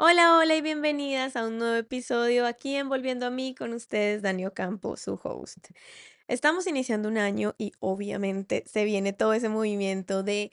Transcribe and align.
Hola, 0.00 0.36
hola 0.36 0.54
y 0.54 0.60
bienvenidas 0.60 1.34
a 1.34 1.44
un 1.44 1.58
nuevo 1.58 1.74
episodio 1.74 2.46
aquí 2.46 2.76
en 2.76 2.88
Volviendo 2.88 3.26
a 3.26 3.30
mí 3.30 3.56
con 3.56 3.72
ustedes, 3.72 4.22
Dani 4.22 4.46
Ocampo, 4.46 4.96
su 4.96 5.18
host. 5.20 5.70
Estamos 6.28 6.68
iniciando 6.68 7.08
un 7.08 7.18
año 7.18 7.56
y 7.58 7.72
obviamente 7.80 8.62
se 8.68 8.84
viene 8.84 9.12
todo 9.12 9.32
ese 9.34 9.48
movimiento 9.48 10.22
de 10.22 10.52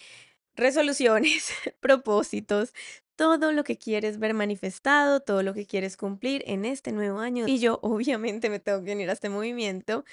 resoluciones, 0.55 1.51
propósitos, 1.79 2.73
todo 3.15 3.51
lo 3.51 3.63
que 3.63 3.77
quieres 3.77 4.17
ver 4.17 4.33
manifestado, 4.33 5.19
todo 5.19 5.43
lo 5.43 5.53
que 5.53 5.67
quieres 5.67 5.95
cumplir 5.95 6.43
en 6.47 6.65
este 6.65 6.91
nuevo 6.91 7.19
año. 7.19 7.47
Y 7.47 7.59
yo 7.59 7.77
obviamente 7.83 8.49
me 8.49 8.57
tengo 8.57 8.83
que 8.83 8.93
unir 8.93 9.11
a 9.11 9.13
este 9.13 9.29
movimiento. 9.29 10.05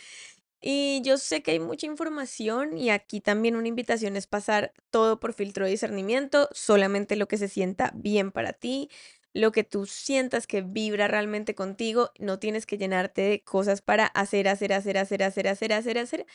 Y 0.61 1.01
yo 1.03 1.17
sé 1.17 1.43
que 1.43 1.53
hay 1.53 1.59
mucha 1.59 1.87
información 1.87 2.77
y 2.77 2.91
aquí 2.91 3.21
también 3.21 3.57
una 3.57 3.67
invitación 3.67 4.15
es 4.17 4.29
pasar 4.29 4.73
todo 4.91 5.19
por 5.19 5.33
filtro 5.33 5.65
de 5.65 5.73
discernimiento, 5.73 6.51
solamente 6.53 7.17
lo 7.17 7.27
que 7.27 7.39
se 7.39 7.49
sienta 7.49 7.91
bien 7.97 8.31
para 8.31 8.53
ti, 8.53 8.89
lo 9.35 9.53
que 9.53 9.65
tú 9.65 9.87
sientas 9.87 10.47
que 10.47 10.63
vibra 10.63 11.09
realmente 11.09 11.55
contigo, 11.55 12.13
no 12.19 12.39
tienes 12.39 12.67
que 12.67 12.79
llenarte 12.79 13.23
de 13.23 13.43
cosas 13.43 13.83
para 13.83 14.07
hacer, 14.07 14.49
hacer, 14.49 14.73
hacer, 14.73 14.99
hacer, 14.99 15.23
hacer, 15.23 15.49
hacer, 15.49 15.73
hacer, 15.73 15.99
hacer, 15.99 16.27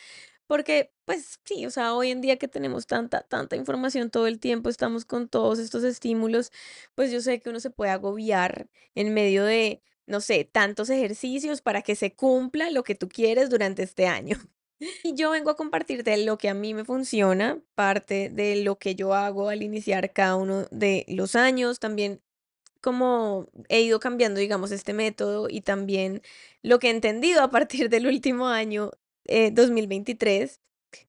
porque 0.48 0.94
pues 1.06 1.40
sí, 1.46 1.66
o 1.66 1.72
sea, 1.72 1.94
hoy 1.94 2.12
en 2.12 2.22
día 2.22 2.38
que 2.38 2.48
tenemos 2.48 2.88
tanta, 2.88 3.22
tanta 3.22 3.56
información 3.56 4.10
todo 4.10 4.28
el 4.28 4.40
tiempo, 4.40 4.70
estamos 4.70 5.06
con 5.06 5.30
todos 5.30 5.60
estos 5.60 5.84
estímulos, 5.84 6.52
pues 6.96 7.12
yo 7.12 7.22
sé 7.22 7.42
que 7.42 7.50
uno 7.50 7.60
se 7.60 7.70
puede 7.70 7.92
agobiar 7.92 8.70
en 8.96 9.14
medio 9.14 9.46
de 9.46 9.82
no 10.08 10.22
sé, 10.22 10.46
tantos 10.46 10.90
ejercicios 10.90 11.62
para 11.62 11.82
que 11.82 11.96
se 11.96 12.16
cumpla 12.16 12.72
lo 12.72 12.84
que 12.84 12.96
tú 12.96 13.10
quieres 13.10 13.50
durante 13.50 13.84
este 13.84 14.08
año. 14.08 14.38
Y 15.04 15.16
yo 15.16 15.32
vengo 15.32 15.50
a 15.50 15.56
compartirte 15.56 16.16
lo 16.24 16.38
que 16.38 16.50
a 16.50 16.54
mí 16.54 16.76
me 16.76 16.86
funciona, 16.86 17.60
parte 17.74 18.30
de 18.30 18.58
lo 18.58 18.78
que 18.78 18.94
yo 18.94 19.16
hago 19.16 19.50
al 19.50 19.64
iniciar 19.64 20.14
cada 20.14 20.36
uno 20.36 20.68
de 20.70 21.04
los 21.08 21.36
años, 21.36 21.80
también 21.80 22.22
como 22.82 23.50
he 23.70 23.82
ido 23.82 24.00
cambiando, 24.00 24.40
digamos, 24.40 24.72
este 24.72 24.94
método 24.94 25.48
y 25.50 25.62
también 25.62 26.22
lo 26.64 26.80
que 26.80 26.88
he 26.88 26.92
entendido 26.92 27.42
a 27.44 27.50
partir 27.50 27.90
del 27.90 28.08
último 28.08 28.48
año, 28.48 28.92
eh, 29.26 29.52
2023 29.52 30.62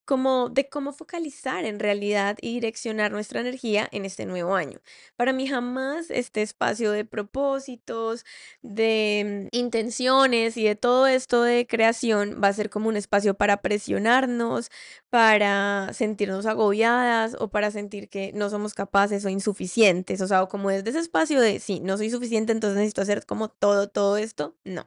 como 0.05 0.49
de 0.49 0.69
cómo 0.69 0.93
focalizar 0.93 1.65
en 1.65 1.79
realidad 1.79 2.37
y 2.41 2.55
direccionar 2.55 3.13
nuestra 3.13 3.41
energía 3.41 3.89
en 3.93 4.05
este 4.05 4.27
nuevo 4.27 4.55
año. 4.55 4.81
Para 5.17 5.33
mí 5.33 5.47
jamás 5.47 6.11
este 6.11 6.43
espacio 6.43 6.91
de 6.93 7.05
propósitos, 7.05 8.25
de 8.63 9.49
mm, 9.53 9.57
intenciones 9.57 10.57
y 10.57 10.65
de 10.65 10.77
todo 10.77 11.07
esto 11.07 11.43
de 11.43 11.67
creación 11.67 12.41
va 12.43 12.49
a 12.49 12.53
ser 12.53 12.71
como 12.71 12.89
un 12.89 12.97
espacio 12.97 13.35
para 13.35 13.59
presionarnos, 13.63 14.71
para 15.11 15.93
sentirnos 15.93 16.47
agobiadas 16.47 17.37
o 17.39 17.49
para 17.49 17.71
sentir 17.71 18.09
que 18.09 18.33
no 18.35 18.51
somos 18.51 18.75
capaces 18.75 19.25
o 19.25 19.29
insuficientes. 19.29 20.21
O 20.21 20.27
sea, 20.29 20.43
o 20.43 20.49
como 20.49 20.71
desde 20.71 20.91
ese 20.91 21.01
espacio 21.01 21.41
de, 21.41 21.61
sí, 21.61 21.81
no 21.81 21.97
soy 21.97 22.11
suficiente, 22.11 22.53
entonces 22.53 22.77
necesito 22.77 23.03
hacer 23.03 23.27
como 23.27 23.49
todo, 23.49 23.89
todo 23.89 24.17
esto. 24.17 24.57
No. 24.65 24.85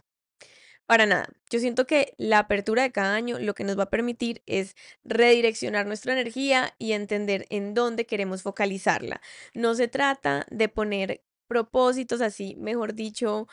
Para 0.92 1.06
nada. 1.06 1.30
Yo 1.50 1.60
siento 1.60 1.88
que 1.88 2.16
la 2.18 2.40
apertura 2.40 2.84
de 2.84 2.92
cada 2.92 3.16
año 3.16 3.40
lo 3.40 3.54
que 3.54 3.64
nos 3.64 3.80
va 3.80 3.84
a 3.84 3.90
permitir 3.90 4.44
es 4.46 4.76
redireccionar 5.06 5.86
nuestra 5.86 6.12
energía 6.12 6.76
y 6.80 6.92
entender 6.92 7.46
en 7.50 7.74
dónde 7.74 8.06
queremos 8.06 8.42
focalizarla. 8.42 9.22
No 9.54 9.74
se 9.74 9.88
trata 9.88 10.46
de 10.52 10.68
poner 10.68 11.24
propósitos 11.48 12.20
así, 12.20 12.58
mejor 12.58 12.94
dicho, 12.94 13.48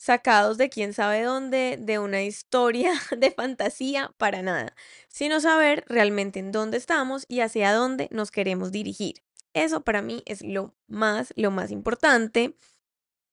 sacados 0.00 0.58
de 0.58 0.68
quién 0.68 0.92
sabe 0.92 1.22
dónde, 1.22 1.78
de 1.80 2.00
una 2.00 2.24
historia 2.24 2.90
de 3.16 3.30
fantasía, 3.30 4.12
para 4.18 4.42
nada, 4.42 4.74
sino 5.06 5.38
saber 5.38 5.84
realmente 5.86 6.40
en 6.40 6.50
dónde 6.50 6.76
estamos 6.78 7.24
y 7.28 7.38
hacia 7.38 7.72
dónde 7.72 8.08
nos 8.10 8.32
queremos 8.32 8.72
dirigir. 8.72 9.22
Eso 9.54 9.82
para 9.82 10.02
mí 10.02 10.24
es 10.26 10.42
lo 10.42 10.74
más, 10.88 11.32
lo 11.36 11.52
más 11.52 11.70
importante. 11.70 12.56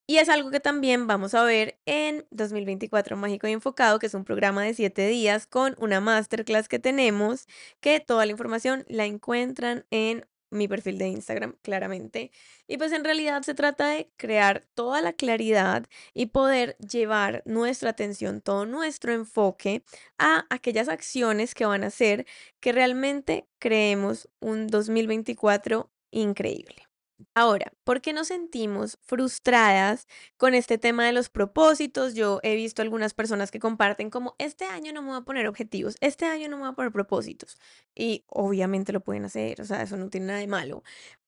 Y 0.09 0.19
es 0.19 0.29
algo 0.29 0.51
que 0.51 0.61
también 0.61 1.05
vamos 1.05 1.33
a 1.33 1.43
ver 1.43 1.79
en 1.85 2.25
2024 2.31 3.17
Mágico 3.17 3.47
y 3.47 3.51
Enfocado, 3.51 3.99
que 3.99 4.05
es 4.05 4.13
un 4.13 4.23
programa 4.23 4.63
de 4.63 4.73
siete 4.73 5.05
días 5.07 5.47
con 5.47 5.75
una 5.79 5.99
masterclass 5.99 6.69
que 6.69 6.79
tenemos, 6.79 7.45
que 7.81 7.99
toda 7.99 8.25
la 8.25 8.31
información 8.31 8.85
la 8.87 9.05
encuentran 9.05 9.85
en 9.91 10.25
mi 10.49 10.69
perfil 10.69 10.97
de 10.97 11.09
Instagram, 11.09 11.57
claramente. 11.61 12.31
Y 12.67 12.77
pues 12.77 12.93
en 12.93 13.03
realidad 13.03 13.41
se 13.41 13.53
trata 13.53 13.87
de 13.89 14.09
crear 14.15 14.65
toda 14.75 15.01
la 15.01 15.11
claridad 15.11 15.85
y 16.13 16.27
poder 16.27 16.77
llevar 16.77 17.43
nuestra 17.45 17.89
atención, 17.89 18.39
todo 18.39 18.65
nuestro 18.65 19.11
enfoque 19.11 19.83
a 20.17 20.45
aquellas 20.49 20.87
acciones 20.87 21.53
que 21.53 21.65
van 21.65 21.83
a 21.83 21.87
hacer 21.87 22.25
que 22.61 22.71
realmente 22.71 23.45
creemos 23.59 24.29
un 24.39 24.67
2024 24.67 25.91
increíble. 26.11 26.86
Ahora, 27.35 27.71
¿por 27.83 28.01
qué 28.01 28.13
nos 28.13 28.27
sentimos 28.27 28.97
frustradas 29.03 30.07
con 30.37 30.53
este 30.53 30.77
tema 30.77 31.05
de 31.05 31.13
los 31.13 31.29
propósitos? 31.29 32.13
Yo 32.15 32.39
he 32.43 32.55
visto 32.55 32.81
algunas 32.81 33.13
personas 33.13 33.51
que 33.51 33.59
comparten 33.59 34.09
como, 34.09 34.35
este 34.39 34.65
año 34.65 34.91
no 34.93 35.01
me 35.01 35.09
voy 35.09 35.17
a 35.17 35.21
poner 35.21 35.47
objetivos, 35.47 35.95
este 36.01 36.25
año 36.25 36.47
no 36.49 36.57
me 36.57 36.63
voy 36.63 36.71
a 36.71 36.75
poner 36.75 36.91
propósitos. 36.91 37.57
Y 37.95 38.23
obviamente 38.27 38.93
lo 38.93 39.01
pueden 39.01 39.25
hacer, 39.25 39.61
o 39.61 39.65
sea, 39.65 39.81
eso 39.81 39.97
no 39.97 40.09
tiene 40.09 40.27
nada 40.27 40.39
de 40.39 40.47
malo. 40.47 40.83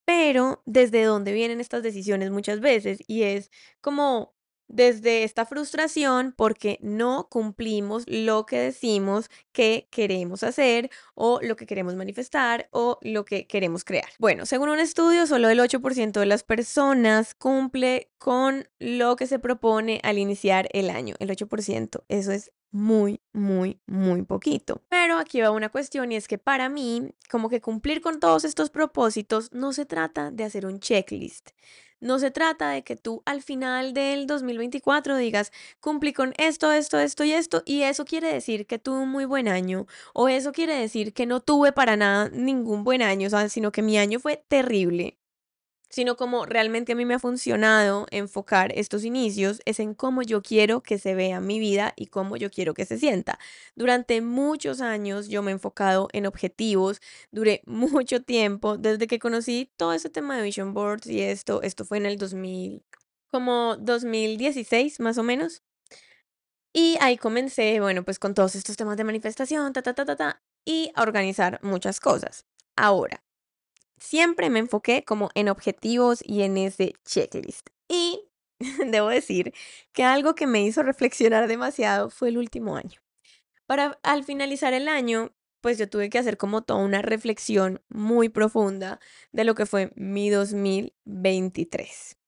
Pero 0.05 0.61
desde 0.65 1.03
dónde 1.03 1.33
vienen 1.33 1.59
estas 1.61 1.83
decisiones 1.83 2.31
muchas 2.31 2.59
veces 2.59 2.99
y 3.07 3.23
es 3.23 3.51
como 3.81 4.33
desde 4.69 5.23
esta 5.23 5.45
frustración 5.45 6.33
porque 6.37 6.79
no 6.81 7.27
cumplimos 7.29 8.03
lo 8.07 8.45
que 8.45 8.59
decimos 8.59 9.29
que 9.51 9.87
queremos 9.91 10.43
hacer 10.43 10.89
o 11.15 11.39
lo 11.41 11.57
que 11.57 11.65
queremos 11.65 11.95
manifestar 11.95 12.69
o 12.71 12.97
lo 13.01 13.25
que 13.25 13.47
queremos 13.47 13.83
crear. 13.83 14.07
Bueno, 14.19 14.45
según 14.45 14.69
un 14.69 14.79
estudio, 14.79 15.27
solo 15.27 15.49
el 15.49 15.59
8% 15.59 16.19
de 16.19 16.25
las 16.25 16.43
personas 16.43 17.33
cumple 17.33 18.11
con 18.17 18.69
lo 18.79 19.15
que 19.15 19.27
se 19.27 19.39
propone 19.39 19.99
al 20.03 20.17
iniciar 20.17 20.69
el 20.71 20.89
año. 20.89 21.15
El 21.19 21.29
8%, 21.29 22.03
eso 22.07 22.31
es 22.31 22.51
muy, 22.71 23.21
muy, 23.33 23.79
muy 23.87 24.21
poquito. 24.23 24.83
Pero 24.89 25.17
aquí 25.17 25.41
va 25.41 25.51
una 25.51 25.69
cuestión 25.69 26.11
y 26.11 26.15
es 26.15 26.27
que 26.27 26.37
para 26.37 26.69
mí, 26.69 27.09
como 27.29 27.49
que 27.49 27.61
cumplir 27.61 28.01
con 28.01 28.19
todos 28.19 28.45
estos 28.45 28.69
propósitos 28.69 29.51
no 29.51 29.73
se 29.73 29.85
trata 29.85 30.31
de 30.31 30.43
hacer 30.43 30.65
un 30.65 30.79
checklist. 30.79 31.49
No 32.01 32.17
se 32.19 32.31
trata 32.31 32.69
de 32.69 32.83
que 32.83 32.95
tú 32.95 33.21
al 33.25 33.41
final 33.41 33.93
del 33.93 34.25
2024 34.25 35.17
digas, 35.17 35.51
cumplí 35.81 36.13
con 36.13 36.33
esto, 36.37 36.71
esto, 36.71 36.97
esto 36.97 37.23
y 37.25 37.33
esto, 37.33 37.61
y 37.65 37.83
eso 37.83 38.05
quiere 38.05 38.33
decir 38.33 38.65
que 38.67 38.79
tuve 38.79 38.99
un 38.99 39.09
muy 39.09 39.25
buen 39.25 39.47
año, 39.49 39.85
o 40.13 40.29
eso 40.29 40.53
quiere 40.53 40.75
decir 40.75 41.13
que 41.13 41.25
no 41.25 41.41
tuve 41.41 41.73
para 41.73 41.97
nada 41.97 42.29
ningún 42.29 42.83
buen 42.83 43.01
año, 43.01 43.29
sino 43.49 43.71
que 43.71 43.81
mi 43.81 43.97
año 43.97 44.19
fue 44.19 44.37
terrible 44.47 45.18
sino 45.89 46.15
como 46.15 46.45
realmente 46.45 46.93
a 46.93 46.95
mí 46.95 47.05
me 47.05 47.15
ha 47.15 47.19
funcionado 47.19 48.05
enfocar 48.11 48.71
estos 48.77 49.03
inicios 49.03 49.61
es 49.65 49.79
en 49.79 49.93
cómo 49.95 50.21
yo 50.21 50.41
quiero 50.41 50.81
que 50.81 50.97
se 50.99 51.15
vea 51.15 51.39
mi 51.41 51.59
vida 51.59 51.93
y 51.95 52.07
cómo 52.07 52.37
yo 52.37 52.49
quiero 52.51 52.73
que 52.73 52.85
se 52.85 52.97
sienta. 52.99 53.39
Durante 53.75 54.21
muchos 54.21 54.81
años 54.81 55.27
yo 55.29 55.41
me 55.43 55.51
he 55.51 55.53
enfocado 55.53 56.07
en 56.13 56.25
objetivos, 56.25 57.01
duré 57.31 57.61
mucho 57.65 58.21
tiempo, 58.21 58.77
desde 58.77 59.07
que 59.07 59.19
conocí 59.19 59.71
todo 59.77 59.93
ese 59.93 60.09
tema 60.09 60.37
de 60.37 60.43
vision 60.43 60.73
boards 60.73 61.07
y 61.07 61.21
esto, 61.21 61.61
esto 61.63 61.85
fue 61.85 61.97
en 61.97 62.05
el 62.05 62.17
2000, 62.17 62.83
como 63.31 63.75
2016 63.77 64.99
más 64.99 65.17
o 65.17 65.23
menos. 65.23 65.63
Y 66.73 66.97
ahí 67.01 67.17
comencé, 67.17 67.79
bueno, 67.79 68.03
pues 68.05 68.19
con 68.19 68.33
todos 68.33 68.55
estos 68.55 68.77
temas 68.77 68.97
de 68.97 69.03
manifestación, 69.03 69.73
ta, 69.73 69.81
ta, 69.81 69.93
ta, 69.93 70.05
ta, 70.05 70.15
ta, 70.15 70.41
y 70.65 70.91
a 70.95 71.01
organizar 71.01 71.59
muchas 71.63 71.99
cosas. 71.99 72.45
Ahora. 72.75 73.23
Siempre 73.99 74.49
me 74.49 74.59
enfoqué 74.59 75.03
como 75.03 75.29
en 75.35 75.49
objetivos 75.49 76.21
y 76.23 76.43
en 76.43 76.57
ese 76.57 76.93
checklist. 77.05 77.69
Y 77.87 78.21
debo 78.87 79.09
decir 79.09 79.53
que 79.93 80.03
algo 80.03 80.35
que 80.35 80.47
me 80.47 80.63
hizo 80.63 80.83
reflexionar 80.83 81.47
demasiado 81.47 82.09
fue 82.09 82.29
el 82.29 82.37
último 82.37 82.75
año. 82.75 83.01
Para 83.67 83.99
al 84.03 84.23
finalizar 84.23 84.73
el 84.73 84.87
año, 84.87 85.31
pues 85.61 85.77
yo 85.77 85.89
tuve 85.89 86.09
que 86.09 86.19
hacer 86.19 86.37
como 86.37 86.63
toda 86.63 86.83
una 86.83 87.01
reflexión 87.01 87.81
muy 87.89 88.29
profunda 88.29 88.99
de 89.31 89.43
lo 89.43 89.55
que 89.55 89.65
fue 89.65 89.91
mi 89.95 90.29
2023. 90.29 92.18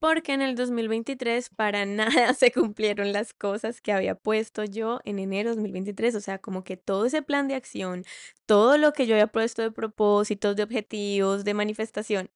Porque 0.00 0.32
en 0.32 0.40
el 0.42 0.56
2023 0.56 1.50
para 1.50 1.84
nada 1.86 2.34
se 2.34 2.50
cumplieron 2.52 3.12
las 3.12 3.34
cosas 3.34 3.80
que 3.80 3.92
había 3.92 4.14
puesto 4.14 4.64
yo 4.64 5.00
en 5.04 5.18
enero 5.18 5.50
de 5.50 5.56
2023. 5.56 6.14
O 6.16 6.20
sea, 6.20 6.38
como 6.38 6.64
que 6.64 6.76
todo 6.76 7.06
ese 7.06 7.22
plan 7.22 7.48
de 7.48 7.54
acción, 7.54 8.04
todo 8.46 8.78
lo 8.78 8.92
que 8.92 9.06
yo 9.06 9.14
había 9.14 9.26
puesto 9.28 9.62
de 9.62 9.70
propósitos, 9.70 10.56
de 10.56 10.62
objetivos, 10.64 11.44
de 11.44 11.54
manifestación, 11.54 12.30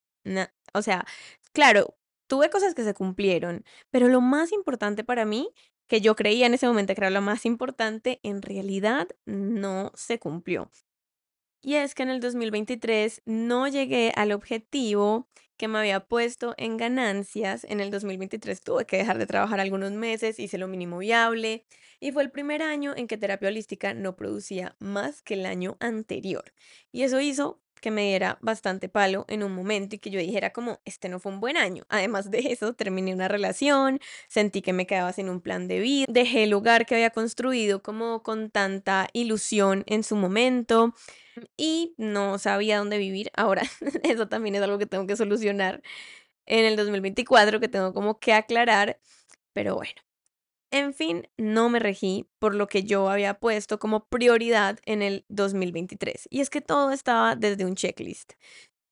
o 0.73 0.83
sea, 0.83 1.05
claro, 1.53 1.97
tuve 2.27 2.51
cosas 2.51 2.75
que 2.75 2.85
se 2.85 2.95
cumplieron, 2.95 3.65
pero 3.91 4.09
lo 4.09 4.21
más 4.21 4.53
importante 4.53 5.05
para 5.05 5.25
mí, 5.25 5.51
que 5.87 6.01
yo 6.01 6.17
creía 6.17 6.47
en 6.47 6.55
ese 6.55 6.67
momento 6.67 6.95
que 6.95 7.01
era 7.01 7.11
lo 7.11 7.21
más 7.23 7.45
importante, 7.47 8.21
en 8.23 8.43
realidad 8.43 9.09
no 9.27 9.93
se 9.95 10.19
cumplió. 10.19 10.71
Y 11.65 11.77
es 11.77 11.95
que 11.95 12.03
en 12.03 12.11
el 12.11 12.21
2023 12.21 13.23
no 13.25 13.69
llegué 13.69 14.13
al 14.17 14.33
objetivo 14.33 15.31
que 15.57 15.67
me 15.67 15.79
había 15.79 16.01
puesto 16.01 16.53
en 16.59 16.77
ganancias. 16.77 17.65
En 17.65 17.81
el 17.81 17.91
2023 17.91 18.61
tuve 18.61 18.85
que 18.85 18.99
dejar 18.99 19.17
de 19.17 19.27
trabajar 19.27 19.61
algunos 19.61 19.93
meses, 19.93 20.39
hice 20.39 20.59
lo 20.59 20.69
mínimo 20.69 20.99
viable 20.99 21.65
y 22.01 22.13
fue 22.13 22.23
el 22.23 22.31
primer 22.31 22.61
año 22.61 22.93
en 22.95 23.07
que 23.07 23.17
terapia 23.17 23.49
holística 23.49 23.95
no 23.95 24.15
producía 24.15 24.77
más 24.79 25.23
que 25.23 25.35
el 25.35 25.47
año 25.47 25.79
anterior. 25.81 26.53
Y 26.93 27.05
eso 27.05 27.19
hizo 27.19 27.63
que 27.85 27.91
me 27.91 28.05
diera 28.05 28.39
bastante 28.41 28.89
palo 28.89 29.27
en 29.29 29.43
un 29.43 29.55
momento 29.55 29.95
y 29.95 29.99
que 29.99 30.09
yo 30.09 30.19
dijera 30.19 30.55
como, 30.55 30.81
este 30.87 31.11
no 31.11 31.21
fue 31.21 31.31
un 31.31 31.39
buen 31.39 31.59
año. 31.59 31.85
Además 31.91 32.31
de 32.31 32.39
eso, 32.39 32.73
terminé 32.73 33.13
una 33.13 33.29
relación, 33.29 34.01
sentí 34.27 34.63
que 34.63 34.73
me 34.73 34.87
quedaba 34.87 35.13
sin 35.13 35.29
un 35.29 35.43
plan 35.43 35.69
de 35.69 35.81
vida, 35.81 36.07
dejé 36.09 36.45
el 36.45 36.51
lugar 36.51 36.87
que 36.87 36.95
había 36.95 37.11
construido 37.11 37.83
como 37.83 38.23
con 38.23 38.49
tanta 38.49 39.09
ilusión 39.13 39.85
en 39.87 40.03
su 40.03 40.17
momento 40.17 40.95
y 41.59 41.95
no 41.99 42.39
sabía 42.39 42.79
dónde 42.79 42.97
vivir. 42.97 43.31
Ahora, 43.37 43.65
eso 44.03 44.29
también 44.29 44.55
es 44.55 44.63
algo 44.63 44.79
que 44.79 44.87
tengo 44.87 45.07
que 45.07 45.17
solucionar 45.17 45.83
en 46.47 46.65
el 46.65 46.77
2024, 46.77 47.61
que 47.61 47.69
tengo 47.69 47.93
como 47.93 48.19
que 48.19 48.33
aclarar, 48.33 48.99
pero 49.53 49.75
bueno. 49.75 50.01
En 50.75 50.93
fin, 50.93 51.29
no 51.37 51.69
me 51.69 51.79
regí 51.79 52.29
por 52.41 52.57
lo 52.57 52.67
que 52.67 52.83
yo 52.83 53.09
había 53.09 53.35
puesto 53.39 53.79
como 53.79 54.07
prioridad 54.09 54.81
en 54.87 55.03
el 55.03 55.25
2023. 55.29 56.27
Y 56.31 56.41
es 56.41 56.51
que 56.51 56.61
todo 56.61 56.91
estaba 56.91 57.37
desde 57.37 57.65
un 57.65 57.77
checklist. 57.77 58.33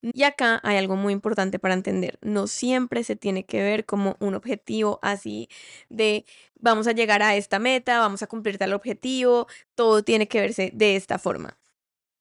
Y 0.03 0.23
acá 0.23 0.61
hay 0.63 0.77
algo 0.77 0.95
muy 0.95 1.13
importante 1.13 1.59
para 1.59 1.75
entender. 1.75 2.21
No 2.23 2.47
siempre 2.47 3.03
se 3.03 3.17
tiene 3.17 3.47
que 3.47 3.63
ver 3.65 3.85
como 3.85 4.17
un 4.21 4.35
objetivo 4.37 5.01
así 5.03 5.49
de 5.89 6.25
vamos 6.61 6.87
a 6.87 6.93
llegar 6.93 7.21
a 7.23 7.35
esta 7.37 7.59
meta, 7.59 7.99
vamos 7.99 8.23
a 8.23 8.29
cumplir 8.29 8.59
tal 8.59 8.75
objetivo. 8.75 9.49
Todo 9.75 10.05
tiene 10.05 10.29
que 10.29 10.41
verse 10.41 10.71
de 10.75 10.95
esta 10.95 11.19
forma. 11.19 11.59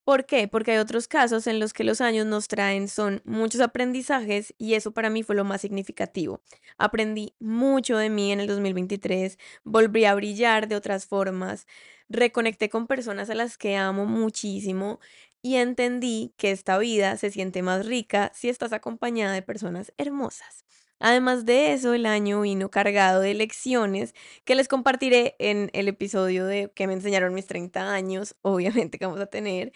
¿Por 0.04 0.26
qué? 0.26 0.48
Porque 0.48 0.72
hay 0.72 0.78
otros 0.80 1.08
casos 1.08 1.46
en 1.46 1.60
los 1.60 1.74
que 1.74 1.84
los 1.84 2.02
años 2.02 2.26
nos 2.26 2.48
traen 2.48 2.88
son 2.88 3.22
muchos 3.24 3.62
aprendizajes 3.62 4.54
y 4.58 4.74
eso 4.74 4.92
para 4.94 5.12
mí 5.12 5.22
fue 5.22 5.36
lo 5.36 5.44
más 5.44 5.62
significativo. 5.62 6.42
Aprendí 6.78 7.36
mucho 7.40 7.98
de 7.98 8.10
mí 8.10 8.32
en 8.32 8.40
el 8.40 8.48
2023, 8.48 9.38
volví 9.64 10.06
a 10.06 10.16
brillar 10.16 10.68
de 10.68 10.76
otras 10.76 11.06
formas, 11.06 11.68
reconecté 12.10 12.70
con 12.70 12.88
personas 12.88 13.30
a 13.30 13.36
las 13.36 13.58
que 13.60 13.78
amo 13.78 14.06
muchísimo 14.08 15.00
y 15.44 15.56
entendí 15.58 16.34
que 16.36 16.52
esta 16.52 16.78
vida 16.80 17.16
se 17.18 17.30
siente 17.30 17.62
más 17.62 17.86
rica 17.86 18.32
si 18.34 18.50
estás 18.50 18.74
acompañada 18.74 19.34
de 19.34 19.44
personas 19.44 19.94
hermosas. 19.98 20.66
Además 21.02 21.46
de 21.46 21.74
eso, 21.74 21.94
el 21.94 22.06
año 22.06 22.42
vino 22.42 22.70
cargado 22.70 23.22
de 23.22 23.34
lecciones 23.34 24.14
que 24.46 24.56
les 24.56 24.68
compartiré 24.68 25.36
en 25.40 25.70
el 25.74 25.88
episodio 25.88 26.46
de 26.46 26.72
que 26.76 26.88
me 26.88 26.94
enseñaron 26.94 27.34
mis 27.34 27.48
30 27.48 27.92
años, 27.94 28.36
obviamente 28.44 29.00
que 29.00 29.06
vamos 29.06 29.22
a 29.22 29.26
tener 29.28 29.74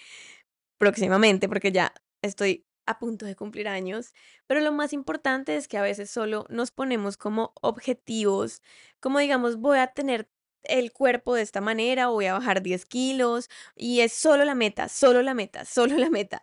próximamente, 0.78 1.48
porque 1.50 1.72
ya 1.72 1.94
estoy 2.22 2.66
a 2.88 3.00
punto 3.00 3.26
de 3.26 3.36
cumplir 3.36 3.68
años, 3.68 4.14
pero 4.48 4.62
lo 4.62 4.72
más 4.72 4.94
importante 4.94 5.56
es 5.58 5.68
que 5.68 5.78
a 5.78 5.82
veces 5.82 6.12
solo 6.12 6.46
nos 6.50 6.72
ponemos 6.72 7.18
como 7.18 7.54
objetivos, 7.62 8.62
como 9.00 9.20
digamos, 9.20 9.58
voy 9.58 9.80
a 9.80 9.88
tener 9.88 10.30
el 10.64 10.92
cuerpo 10.94 11.36
de 11.36 11.44
esta 11.44 11.62
manera 11.62 12.08
voy 12.08 12.26
a 12.26 12.34
bajar 12.34 12.62
10 12.64 12.86
kilos 12.86 13.50
y 13.76 14.02
es 14.02 14.14
solo 14.14 14.46
la 14.46 14.56
meta, 14.56 14.90
solo 14.90 15.22
la 15.22 15.34
meta, 15.34 15.66
solo 15.66 15.98
la 15.98 16.10
meta. 16.10 16.42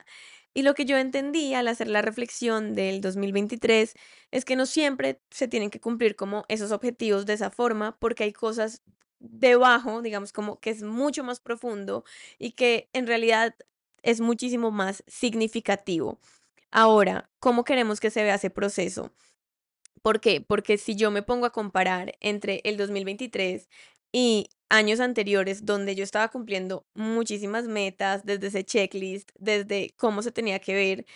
Y 0.54 0.62
lo 0.62 0.74
que 0.74 0.84
yo 0.84 0.98
entendí 0.98 1.54
al 1.54 1.68
hacer 1.68 1.88
la 1.88 2.02
reflexión 2.02 2.74
del 2.74 3.00
2023 3.00 3.94
es 4.30 4.44
que 4.44 4.56
no 4.56 4.66
siempre 4.66 5.20
se 5.30 5.48
tienen 5.48 5.70
que 5.70 5.80
cumplir 5.80 6.14
como 6.14 6.44
esos 6.48 6.72
objetivos 6.72 7.24
de 7.24 7.34
esa 7.34 7.50
forma, 7.50 7.96
porque 7.98 8.24
hay 8.24 8.32
cosas 8.32 8.82
debajo, 9.18 10.02
digamos, 10.02 10.32
como 10.32 10.60
que 10.60 10.70
es 10.70 10.82
mucho 10.82 11.24
más 11.24 11.40
profundo 11.40 12.04
y 12.38 12.52
que 12.52 12.88
en 12.92 13.06
realidad 13.06 13.54
es 14.02 14.20
muchísimo 14.20 14.70
más 14.70 15.04
significativo. 15.06 16.18
Ahora, 16.70 17.30
¿cómo 17.38 17.64
queremos 17.64 18.00
que 18.00 18.10
se 18.10 18.22
vea 18.22 18.34
ese 18.34 18.50
proceso? 18.50 19.12
¿Por 20.02 20.20
qué? 20.20 20.40
Porque 20.40 20.78
si 20.78 20.96
yo 20.96 21.10
me 21.10 21.22
pongo 21.22 21.46
a 21.46 21.52
comparar 21.52 22.16
entre 22.20 22.60
el 22.64 22.76
2023 22.76 23.68
y 24.12 24.48
años 24.70 25.00
anteriores 25.00 25.66
donde 25.66 25.94
yo 25.94 26.04
estaba 26.04 26.28
cumpliendo 26.28 26.86
muchísimas 26.94 27.66
metas, 27.68 28.24
desde 28.24 28.48
ese 28.48 28.64
checklist, 28.64 29.30
desde 29.38 29.94
cómo 29.96 30.22
se 30.22 30.32
tenía 30.32 30.58
que 30.60 30.74
ver. 30.74 31.06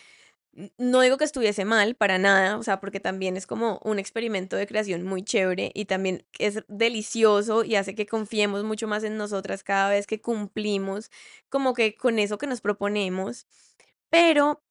No 0.78 1.02
digo 1.02 1.18
que 1.18 1.24
estuviese 1.24 1.66
mal 1.66 1.96
para 1.96 2.18
nada, 2.18 2.56
o 2.58 2.62
sea, 2.62 2.80
porque 2.80 2.98
también 3.00 3.36
es 3.36 3.46
como 3.46 3.78
un 3.84 3.98
experimento 3.98 4.56
de 4.56 4.66
creación 4.66 5.02
muy 5.04 5.22
chévere 5.22 5.70
y 5.74 5.84
también 5.84 6.24
es 6.38 6.64
delicioso 6.68 7.62
y 7.64 7.76
hace 7.76 7.94
que 7.94 8.06
confiemos 8.06 8.64
mucho 8.64 8.88
más 8.88 9.04
en 9.04 9.18
nosotras 9.18 9.62
cada 9.64 9.90
vez 9.90 10.06
que 10.06 10.20
cumplimos, 10.22 11.10
como 11.50 11.74
que 11.74 11.94
con 11.96 12.18
eso 12.18 12.38
que 12.38 12.46
nos 12.46 12.62
proponemos. 12.62 13.46
Pero 14.10 14.62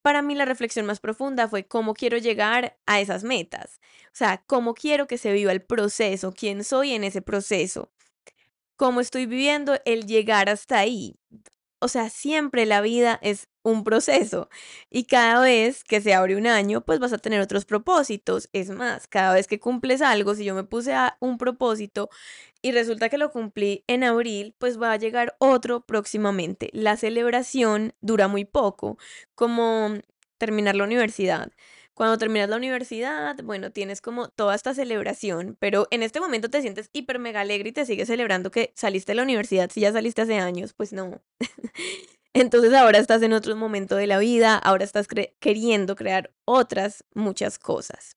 para 0.00 0.22
mí 0.22 0.34
la 0.34 0.44
reflexión 0.44 0.86
más 0.86 1.00
profunda 1.00 1.48
fue 1.48 1.66
cómo 1.66 1.94
quiero 1.94 2.18
llegar 2.18 2.78
a 2.86 3.00
esas 3.00 3.24
metas, 3.24 3.80
o 4.06 4.14
sea, 4.14 4.42
cómo 4.46 4.74
quiero 4.74 5.06
que 5.06 5.18
se 5.18 5.32
viva 5.32 5.52
el 5.52 5.62
proceso, 5.62 6.32
quién 6.32 6.64
soy 6.64 6.92
en 6.92 7.04
ese 7.04 7.22
proceso 7.22 7.90
cómo 8.82 9.00
estoy 9.00 9.26
viviendo 9.26 9.78
el 9.84 10.06
llegar 10.06 10.48
hasta 10.48 10.80
ahí. 10.80 11.16
O 11.80 11.86
sea, 11.86 12.10
siempre 12.10 12.66
la 12.66 12.80
vida 12.80 13.16
es 13.22 13.48
un 13.62 13.84
proceso 13.84 14.48
y 14.90 15.04
cada 15.04 15.40
vez 15.40 15.84
que 15.84 16.00
se 16.00 16.14
abre 16.14 16.36
un 16.36 16.46
año, 16.46 16.82
pues 16.82 16.98
vas 16.98 17.12
a 17.12 17.18
tener 17.18 17.40
otros 17.40 17.64
propósitos. 17.64 18.48
Es 18.52 18.70
más, 18.70 19.06
cada 19.08 19.34
vez 19.34 19.46
que 19.46 19.60
cumples 19.60 20.02
algo, 20.02 20.34
si 20.34 20.44
yo 20.44 20.54
me 20.54 20.64
puse 20.64 20.94
a 20.94 21.16
un 21.20 21.38
propósito 21.38 22.10
y 22.62 22.72
resulta 22.72 23.08
que 23.08 23.18
lo 23.18 23.30
cumplí 23.32 23.84
en 23.88 24.04
abril, 24.04 24.54
pues 24.58 24.80
va 24.80 24.92
a 24.92 24.96
llegar 24.96 25.36
otro 25.38 25.80
próximamente. 25.80 26.70
La 26.72 26.96
celebración 26.96 27.94
dura 28.00 28.28
muy 28.28 28.44
poco, 28.44 28.98
como 29.34 29.90
terminar 30.38 30.76
la 30.76 30.84
universidad. 30.84 31.50
Cuando 31.94 32.16
terminas 32.18 32.48
la 32.48 32.56
universidad, 32.56 33.36
bueno, 33.44 33.70
tienes 33.70 34.00
como 34.00 34.28
toda 34.28 34.54
esta 34.54 34.74
celebración, 34.74 35.56
pero 35.60 35.86
en 35.90 36.02
este 36.02 36.20
momento 36.20 36.48
te 36.48 36.62
sientes 36.62 36.88
hiper 36.92 37.18
mega 37.18 37.40
alegre 37.42 37.68
y 37.68 37.72
te 37.72 37.84
sigues 37.84 38.08
celebrando 38.08 38.50
que 38.50 38.72
saliste 38.74 39.12
de 39.12 39.16
la 39.16 39.22
universidad 39.24 39.70
si 39.70 39.80
ya 39.82 39.92
saliste 39.92 40.22
hace 40.22 40.38
años, 40.38 40.72
pues 40.72 40.92
no. 40.92 41.20
Entonces 42.34 42.72
ahora 42.72 42.98
estás 42.98 43.22
en 43.22 43.34
otro 43.34 43.54
momento 43.56 43.96
de 43.96 44.06
la 44.06 44.18
vida, 44.18 44.56
ahora 44.56 44.84
estás 44.84 45.06
queriendo 45.40 45.96
crear 45.96 46.32
otras 46.46 47.04
muchas 47.14 47.58
cosas. 47.58 48.16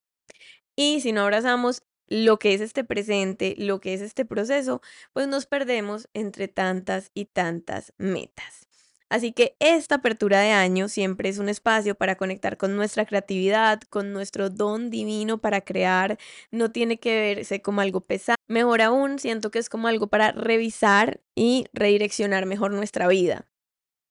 Y 0.76 1.02
si 1.02 1.12
no 1.12 1.22
abrazamos 1.24 1.84
lo 2.08 2.40
que 2.40 2.54
es 2.54 2.62
este 2.62 2.84
presente, 2.84 3.56
lo 3.58 3.82
que 3.82 3.94
es 3.94 4.02
este 4.02 4.26
proceso, 4.26 4.82
pues 5.14 5.28
nos 5.28 5.46
perdemos 5.48 6.08
entre 6.14 6.48
tantas 6.48 7.12
y 7.14 7.26
tantas 7.26 7.94
metas. 7.98 8.68
Así 9.10 9.34
que 9.34 9.56
esta 9.60 9.96
apertura 9.96 10.40
de 10.40 10.52
año 10.52 10.90
siempre 10.90 11.30
es 11.30 11.38
un 11.38 11.48
espacio 11.50 11.96
para 11.96 12.16
conectar 12.16 12.58
con 12.58 12.76
nuestra 12.76 13.06
creatividad, 13.06 13.82
con 13.90 14.14
nuestro 14.14 14.50
don 14.50 14.90
divino 14.90 15.38
para 15.40 15.62
crear. 15.62 16.18
No 16.52 16.72
tiene 16.72 17.00
que 17.00 17.16
verse 17.36 17.62
como 17.62 17.82
algo 17.82 18.02
pesado. 18.02 18.38
Mejor 18.48 18.82
aún, 18.82 19.20
siento 19.20 19.52
que 19.52 19.60
es 19.60 19.70
como 19.70 19.88
algo 19.88 20.08
para 20.08 20.32
revisar 20.32 21.22
y 21.36 21.66
redireccionar 21.74 22.46
mejor 22.46 22.72
nuestra 22.72 23.08
vida. 23.08 23.48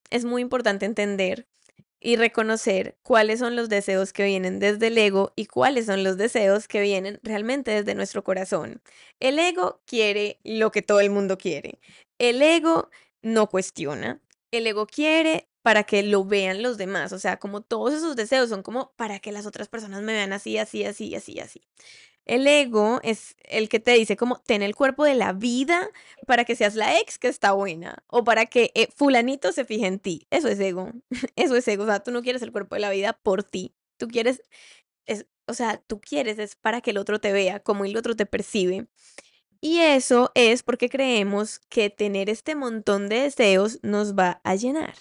Es 0.09 0.25
muy 0.25 0.41
importante 0.41 0.85
entender 0.85 1.47
y 1.99 2.17
reconocer 2.17 2.97
cuáles 3.03 3.39
son 3.39 3.55
los 3.55 3.69
deseos 3.69 4.13
que 4.13 4.25
vienen 4.25 4.59
desde 4.59 4.87
el 4.87 4.97
ego 4.97 5.33
y 5.35 5.47
cuáles 5.47 5.87
son 5.87 6.03
los 6.03 6.17
deseos 6.17 6.67
que 6.67 6.81
vienen 6.81 7.19
realmente 7.23 7.71
desde 7.71 7.95
nuestro 7.95 8.23
corazón. 8.23 8.81
El 9.19 9.39
ego 9.39 9.81
quiere 9.85 10.39
lo 10.43 10.71
que 10.71 10.81
todo 10.83 10.99
el 10.99 11.09
mundo 11.09 11.37
quiere. 11.37 11.79
El 12.19 12.41
ego 12.41 12.89
no 13.21 13.47
cuestiona 13.49 14.21
el 14.51 14.67
ego 14.67 14.87
quiere 14.87 15.49
para 15.61 15.83
que 15.83 16.03
lo 16.03 16.23
vean 16.25 16.61
los 16.61 16.77
demás, 16.77 17.11
o 17.11 17.19
sea, 17.19 17.37
como 17.37 17.61
todos 17.61 17.93
esos 17.93 18.15
deseos 18.15 18.49
son 18.49 18.61
como 18.63 18.93
para 18.95 19.19
que 19.19 19.31
las 19.31 19.45
otras 19.45 19.67
personas 19.67 20.03
me 20.03 20.13
vean 20.13 20.31
así, 20.33 20.57
así, 20.57 20.83
así, 20.85 21.15
así, 21.15 21.39
así. 21.39 21.61
El 22.25 22.47
ego 22.47 22.99
es 23.03 23.35
el 23.43 23.69
que 23.69 23.79
te 23.79 23.91
dice 23.91 24.17
como 24.17 24.39
ten 24.39 24.63
el 24.63 24.75
cuerpo 24.75 25.03
de 25.03 25.13
la 25.13 25.31
vida 25.33 25.89
para 26.25 26.43
que 26.43 26.55
seas 26.55 26.75
la 26.75 26.99
ex 26.99 27.19
que 27.19 27.27
está 27.27 27.51
buena 27.51 28.03
o 28.07 28.23
para 28.23 28.47
que 28.47 28.71
eh, 28.73 28.87
fulanito 28.95 29.51
se 29.51 29.65
fije 29.65 29.85
en 29.85 29.99
ti. 29.99 30.27
Eso 30.31 30.47
es 30.47 30.59
ego. 30.59 30.91
Eso 31.35 31.55
es 31.55 31.67
ego. 31.67 31.83
O 31.83 31.85
sea, 31.87 32.01
tú 32.01 32.11
no 32.11 32.23
quieres 32.23 32.41
el 32.41 32.51
cuerpo 32.51 32.75
de 32.75 32.81
la 32.81 32.89
vida 32.89 33.13
por 33.13 33.43
ti. 33.43 33.75
Tú 33.97 34.07
quieres, 34.07 34.41
es, 35.05 35.27
o 35.47 35.53
sea, 35.53 35.77
tú 35.87 36.01
quieres 36.01 36.39
es 36.39 36.55
para 36.55 36.81
que 36.81 36.91
el 36.91 36.97
otro 36.97 37.19
te 37.19 37.31
vea, 37.31 37.59
como 37.61 37.85
el 37.85 37.95
otro 37.97 38.15
te 38.15 38.25
percibe. 38.25 38.87
Y 39.61 39.79
eso 39.79 40.31
es 40.35 40.63
porque 40.63 40.89
creemos 40.89 41.59
que 41.69 41.89
tener 41.89 42.29
este 42.29 42.55
montón 42.55 43.09
de 43.09 43.21
deseos 43.21 43.79
nos 43.83 44.15
va 44.15 44.41
a 44.43 44.55
llenar. 44.55 44.95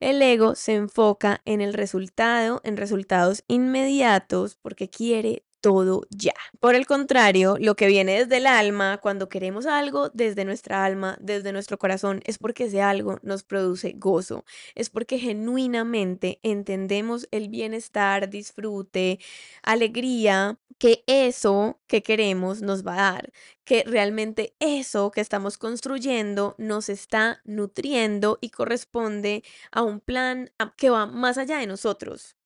El 0.00 0.20
ego 0.20 0.54
se 0.54 0.74
enfoca 0.74 1.40
en 1.44 1.60
el 1.60 1.72
resultado, 1.72 2.60
en 2.64 2.76
resultados 2.76 3.44
inmediatos, 3.48 4.56
porque 4.56 4.90
quiere 4.90 5.43
todo 5.64 6.02
ya. 6.10 6.34
Por 6.60 6.74
el 6.74 6.84
contrario, 6.84 7.56
lo 7.58 7.74
que 7.74 7.86
viene 7.86 8.18
desde 8.18 8.36
el 8.36 8.46
alma, 8.46 8.98
cuando 8.98 9.30
queremos 9.30 9.64
algo 9.64 10.10
desde 10.10 10.44
nuestra 10.44 10.84
alma, 10.84 11.16
desde 11.22 11.52
nuestro 11.52 11.78
corazón, 11.78 12.20
es 12.26 12.36
porque 12.36 12.64
ese 12.64 12.82
algo 12.82 13.18
nos 13.22 13.44
produce 13.44 13.94
gozo, 13.96 14.44
es 14.74 14.90
porque 14.90 15.18
genuinamente 15.18 16.38
entendemos 16.42 17.26
el 17.30 17.48
bienestar, 17.48 18.28
disfrute, 18.28 19.20
alegría 19.62 20.58
que 20.78 21.02
eso 21.06 21.80
que 21.86 22.02
queremos 22.02 22.60
nos 22.60 22.86
va 22.86 22.92
a 22.92 23.12
dar, 23.12 23.32
que 23.64 23.84
realmente 23.86 24.54
eso 24.60 25.10
que 25.12 25.22
estamos 25.22 25.56
construyendo 25.56 26.56
nos 26.58 26.90
está 26.90 27.40
nutriendo 27.44 28.36
y 28.42 28.50
corresponde 28.50 29.42
a 29.72 29.80
un 29.82 30.00
plan 30.00 30.50
que 30.76 30.90
va 30.90 31.06
más 31.06 31.38
allá 31.38 31.56
de 31.56 31.66
nosotros. 31.66 32.36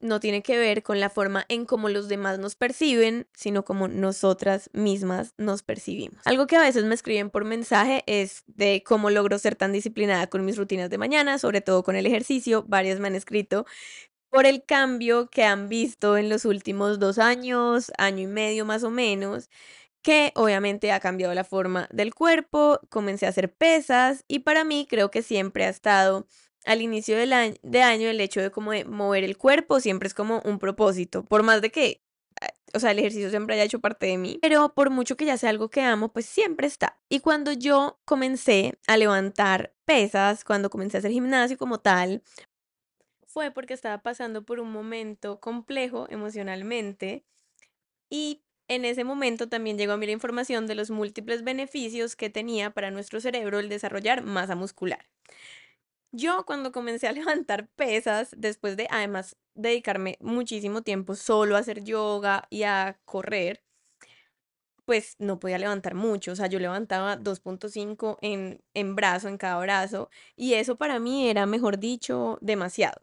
No 0.00 0.20
tiene 0.20 0.42
que 0.42 0.58
ver 0.58 0.82
con 0.82 1.00
la 1.00 1.10
forma 1.10 1.44
en 1.48 1.66
cómo 1.66 1.88
los 1.88 2.08
demás 2.08 2.38
nos 2.38 2.54
perciben, 2.54 3.26
sino 3.34 3.64
como 3.64 3.88
nosotras 3.88 4.70
mismas 4.72 5.34
nos 5.36 5.62
percibimos. 5.62 6.20
Algo 6.24 6.46
que 6.46 6.56
a 6.56 6.60
veces 6.60 6.84
me 6.84 6.94
escriben 6.94 7.30
por 7.30 7.44
mensaje 7.44 8.02
es 8.06 8.44
de 8.46 8.82
cómo 8.84 9.10
logro 9.10 9.38
ser 9.38 9.56
tan 9.56 9.72
disciplinada 9.72 10.26
con 10.28 10.44
mis 10.44 10.56
rutinas 10.56 10.90
de 10.90 10.98
mañana, 10.98 11.38
sobre 11.38 11.60
todo 11.60 11.82
con 11.82 11.96
el 11.96 12.06
ejercicio. 12.06 12.64
Varias 12.66 12.98
me 12.98 13.08
han 13.08 13.14
escrito 13.14 13.66
por 14.30 14.46
el 14.46 14.64
cambio 14.64 15.28
que 15.28 15.44
han 15.44 15.68
visto 15.68 16.16
en 16.16 16.28
los 16.28 16.44
últimos 16.44 16.98
dos 16.98 17.18
años, 17.18 17.92
año 17.98 18.22
y 18.22 18.26
medio 18.26 18.64
más 18.64 18.82
o 18.82 18.90
menos, 18.90 19.48
que 20.02 20.32
obviamente 20.34 20.92
ha 20.92 21.00
cambiado 21.00 21.34
la 21.34 21.44
forma 21.44 21.88
del 21.92 22.14
cuerpo, 22.14 22.80
comencé 22.90 23.26
a 23.26 23.30
hacer 23.30 23.52
pesas 23.54 24.24
y 24.28 24.40
para 24.40 24.64
mí 24.64 24.86
creo 24.88 25.10
que 25.10 25.22
siempre 25.22 25.64
ha 25.66 25.68
estado 25.68 26.26
al 26.64 26.82
inicio 26.82 27.16
del 27.16 27.32
año, 27.32 27.54
de 27.62 27.82
año 27.82 28.08
el 28.08 28.20
hecho 28.20 28.40
de 28.40 28.50
como 28.50 28.72
de 28.72 28.84
mover 28.84 29.24
el 29.24 29.36
cuerpo 29.36 29.80
siempre 29.80 30.06
es 30.06 30.14
como 30.14 30.40
un 30.44 30.58
propósito, 30.58 31.24
por 31.24 31.42
más 31.42 31.62
de 31.62 31.70
que, 31.70 32.02
ah, 32.40 32.48
o 32.74 32.80
sea, 32.80 32.90
el 32.90 32.98
ejercicio 32.98 33.30
siempre 33.30 33.54
haya 33.54 33.64
hecho 33.64 33.80
parte 33.80 34.06
de 34.06 34.18
mí, 34.18 34.38
pero 34.42 34.74
por 34.74 34.90
mucho 34.90 35.16
que 35.16 35.26
ya 35.26 35.36
sea 35.36 35.50
algo 35.50 35.68
que 35.70 35.82
amo, 35.82 36.12
pues 36.12 36.26
siempre 36.26 36.66
está. 36.66 36.98
Y 37.08 37.20
cuando 37.20 37.52
yo 37.52 37.98
comencé 38.04 38.78
a 38.86 38.96
levantar 38.96 39.74
pesas, 39.84 40.44
cuando 40.44 40.70
comencé 40.70 40.96
a 40.96 41.00
hacer 41.00 41.12
gimnasio 41.12 41.58
como 41.58 41.80
tal, 41.80 42.22
fue 43.26 43.50
porque 43.50 43.74
estaba 43.74 43.98
pasando 43.98 44.44
por 44.44 44.60
un 44.60 44.70
momento 44.70 45.40
complejo 45.40 46.06
emocionalmente 46.08 47.24
y 48.08 48.42
en 48.68 48.84
ese 48.84 49.04
momento 49.04 49.48
también 49.48 49.76
llegó 49.76 49.92
a 49.92 49.96
mí 49.96 50.06
la 50.06 50.12
información 50.12 50.66
de 50.66 50.74
los 50.74 50.90
múltiples 50.90 51.42
beneficios 51.44 52.16
que 52.16 52.30
tenía 52.30 52.70
para 52.70 52.90
nuestro 52.90 53.20
cerebro 53.20 53.58
el 53.58 53.68
desarrollar 53.68 54.22
masa 54.22 54.54
muscular. 54.54 55.04
Yo 56.16 56.46
cuando 56.46 56.70
comencé 56.70 57.08
a 57.08 57.12
levantar 57.12 57.68
pesas, 57.70 58.30
después 58.36 58.76
de 58.76 58.86
además 58.90 59.36
dedicarme 59.54 60.16
muchísimo 60.20 60.82
tiempo 60.82 61.16
solo 61.16 61.56
a 61.56 61.58
hacer 61.60 61.82
yoga 61.82 62.46
y 62.50 62.62
a 62.62 63.00
correr, 63.04 63.64
pues 64.84 65.16
no 65.18 65.38
podía 65.40 65.58
levantar 65.58 65.94
mucho, 65.94 66.32
o 66.32 66.36
sea, 66.36 66.46
yo 66.46 66.58
levantaba 66.58 67.16
2.5 67.16 68.18
en, 68.20 68.62
en 68.74 68.94
brazo, 68.94 69.28
en 69.28 69.38
cada 69.38 69.58
brazo, 69.60 70.10
y 70.36 70.54
eso 70.54 70.76
para 70.76 70.98
mí 70.98 71.28
era, 71.28 71.46
mejor 71.46 71.78
dicho, 71.78 72.38
demasiado. 72.42 73.00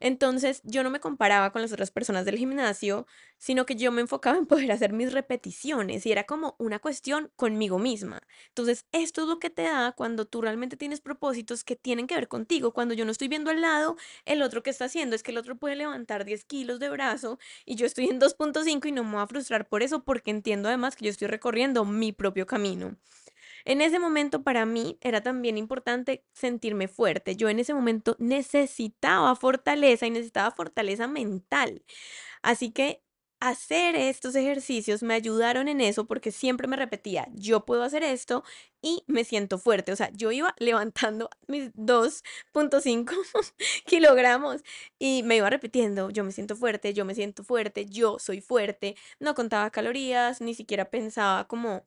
Entonces, 0.00 0.60
yo 0.64 0.82
no 0.82 0.90
me 0.90 1.00
comparaba 1.00 1.50
con 1.52 1.62
las 1.62 1.72
otras 1.72 1.90
personas 1.90 2.24
del 2.24 2.38
gimnasio, 2.38 3.06
sino 3.38 3.66
que 3.66 3.76
yo 3.76 3.92
me 3.92 4.00
enfocaba 4.00 4.36
en 4.38 4.46
poder 4.46 4.72
hacer 4.72 4.92
mis 4.92 5.12
repeticiones 5.12 6.06
y 6.06 6.12
era 6.12 6.24
como 6.24 6.54
una 6.58 6.78
cuestión 6.78 7.30
conmigo 7.36 7.78
misma. 7.78 8.20
Entonces, 8.48 8.86
esto 8.92 9.22
es 9.22 9.28
lo 9.28 9.38
que 9.38 9.50
te 9.50 9.62
da 9.62 9.92
cuando 9.92 10.26
tú 10.26 10.40
realmente 10.42 10.76
tienes 10.76 11.00
propósitos 11.00 11.64
que 11.64 11.76
tienen 11.76 12.06
que 12.06 12.14
ver 12.14 12.28
contigo. 12.28 12.72
Cuando 12.72 12.94
yo 12.94 13.04
no 13.04 13.12
estoy 13.12 13.28
viendo 13.28 13.50
al 13.50 13.60
lado 13.60 13.96
el 14.24 14.42
otro 14.42 14.62
que 14.62 14.70
está 14.70 14.86
haciendo, 14.86 15.16
es 15.16 15.22
que 15.22 15.30
el 15.32 15.38
otro 15.38 15.56
puede 15.56 15.76
levantar 15.76 16.24
10 16.24 16.44
kilos 16.44 16.78
de 16.80 16.90
brazo 16.90 17.38
y 17.64 17.76
yo 17.76 17.86
estoy 17.86 18.06
en 18.08 18.18
2.5 18.18 18.88
y 18.88 18.92
no 18.92 19.04
me 19.04 19.12
voy 19.12 19.22
a 19.22 19.26
frustrar 19.26 19.68
por 19.68 19.82
eso 19.82 20.04
porque 20.04 20.30
entiendo 20.30 20.68
además 20.68 20.96
que 20.96 21.04
yo 21.06 21.10
estoy 21.10 21.28
recorriendo 21.28 21.84
mi 21.84 22.12
propio 22.12 22.46
camino. 22.46 22.96
En 23.64 23.80
ese 23.80 23.98
momento 23.98 24.42
para 24.42 24.66
mí 24.66 24.98
era 25.00 25.22
también 25.22 25.58
importante 25.58 26.24
sentirme 26.32 26.88
fuerte. 26.88 27.36
Yo 27.36 27.48
en 27.48 27.58
ese 27.58 27.74
momento 27.74 28.16
necesitaba 28.18 29.34
fortaleza 29.36 30.06
y 30.06 30.10
necesitaba 30.10 30.50
fortaleza 30.50 31.06
mental. 31.08 31.82
Así 32.42 32.70
que 32.70 33.02
hacer 33.40 33.94
estos 33.94 34.34
ejercicios 34.34 35.02
me 35.02 35.14
ayudaron 35.14 35.68
en 35.68 35.80
eso 35.80 36.06
porque 36.06 36.32
siempre 36.32 36.66
me 36.66 36.76
repetía, 36.76 37.28
yo 37.34 37.64
puedo 37.64 37.82
hacer 37.84 38.02
esto 38.02 38.42
y 38.82 39.04
me 39.06 39.24
siento 39.24 39.58
fuerte. 39.58 39.92
O 39.92 39.96
sea, 39.96 40.10
yo 40.12 40.32
iba 40.32 40.54
levantando 40.58 41.30
mis 41.46 41.72
2.5 41.74 43.12
kilogramos 43.86 44.62
y 44.98 45.22
me 45.24 45.36
iba 45.36 45.50
repitiendo, 45.50 46.10
yo 46.10 46.24
me 46.24 46.32
siento 46.32 46.56
fuerte, 46.56 46.94
yo 46.94 47.04
me 47.04 47.14
siento 47.14 47.44
fuerte, 47.44 47.86
yo 47.86 48.18
soy 48.18 48.40
fuerte. 48.40 48.96
No 49.20 49.34
contaba 49.34 49.70
calorías, 49.70 50.40
ni 50.40 50.54
siquiera 50.54 50.90
pensaba 50.90 51.46
como 51.46 51.84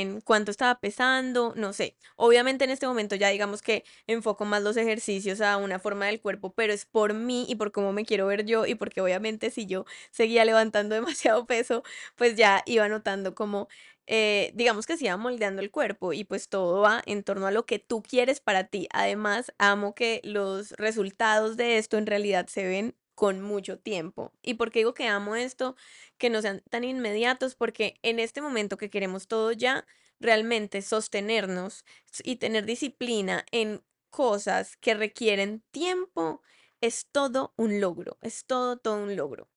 en 0.00 0.20
cuánto 0.20 0.50
estaba 0.50 0.80
pesando, 0.80 1.52
no 1.56 1.72
sé. 1.72 1.96
Obviamente 2.16 2.64
en 2.64 2.70
este 2.70 2.86
momento 2.86 3.14
ya 3.16 3.28
digamos 3.28 3.62
que 3.62 3.84
enfoco 4.06 4.44
más 4.44 4.62
los 4.62 4.76
ejercicios 4.76 5.40
a 5.40 5.56
una 5.56 5.78
forma 5.78 6.06
del 6.06 6.20
cuerpo, 6.20 6.52
pero 6.54 6.72
es 6.72 6.86
por 6.86 7.14
mí 7.14 7.46
y 7.48 7.56
por 7.56 7.72
cómo 7.72 7.92
me 7.92 8.04
quiero 8.04 8.26
ver 8.26 8.44
yo 8.44 8.66
y 8.66 8.74
porque 8.74 9.00
obviamente 9.00 9.50
si 9.50 9.66
yo 9.66 9.84
seguía 10.10 10.44
levantando 10.44 10.94
demasiado 10.94 11.46
peso, 11.46 11.82
pues 12.16 12.36
ya 12.36 12.62
iba 12.66 12.88
notando 12.88 13.34
como, 13.34 13.68
eh, 14.06 14.52
digamos 14.54 14.86
que 14.86 14.96
se 14.96 15.06
iba 15.06 15.16
moldeando 15.16 15.62
el 15.62 15.70
cuerpo 15.70 16.12
y 16.12 16.24
pues 16.24 16.48
todo 16.48 16.80
va 16.80 17.02
en 17.06 17.22
torno 17.24 17.46
a 17.46 17.50
lo 17.50 17.66
que 17.66 17.78
tú 17.78 18.02
quieres 18.02 18.40
para 18.40 18.64
ti. 18.64 18.88
Además, 18.92 19.52
amo 19.58 19.94
que 19.94 20.20
los 20.24 20.72
resultados 20.72 21.56
de 21.56 21.78
esto 21.78 21.98
en 21.98 22.06
realidad 22.06 22.46
se 22.48 22.64
ven 22.66 22.94
con 23.18 23.42
mucho 23.42 23.80
tiempo. 23.80 24.32
¿Y 24.42 24.54
por 24.54 24.70
qué 24.70 24.78
digo 24.78 24.94
que 24.94 25.08
amo 25.08 25.34
esto? 25.34 25.74
Que 26.18 26.30
no 26.30 26.40
sean 26.40 26.62
tan 26.70 26.84
inmediatos, 26.84 27.56
porque 27.56 27.98
en 28.02 28.20
este 28.20 28.40
momento 28.40 28.76
que 28.76 28.90
queremos 28.90 29.26
todo 29.26 29.50
ya, 29.50 29.84
realmente 30.20 30.82
sostenernos 30.82 31.84
y 32.22 32.36
tener 32.36 32.64
disciplina 32.64 33.44
en 33.50 33.82
cosas 34.10 34.76
que 34.76 34.94
requieren 34.94 35.64
tiempo 35.72 36.42
es 36.80 37.08
todo 37.10 37.54
un 37.56 37.80
logro, 37.80 38.18
es 38.22 38.44
todo, 38.46 38.76
todo 38.78 39.02
un 39.02 39.16
logro. 39.16 39.48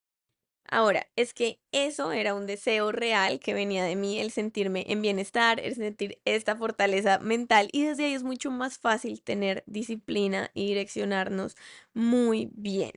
Ahora, 0.68 1.08
es 1.16 1.34
que 1.36 1.60
eso 1.72 2.14
era 2.14 2.34
un 2.34 2.48
deseo 2.48 2.92
real 2.92 3.40
que 3.40 3.54
venía 3.54 3.84
de 3.84 3.96
mí, 3.96 4.20
el 4.20 4.32
sentirme 4.32 4.86
en 4.88 5.04
bienestar, 5.04 5.60
el 5.60 5.76
sentir 5.76 6.20
esta 6.26 6.56
fortaleza 6.56 7.20
mental 7.20 7.70
y 7.74 7.84
desde 7.86 8.06
ahí 8.06 8.14
es 8.14 8.24
mucho 8.24 8.50
más 8.52 8.80
fácil 8.80 9.22
tener 9.22 9.64
disciplina 9.68 10.50
y 10.56 10.68
direccionarnos 10.68 11.56
muy 11.94 12.50
bien. 12.54 12.92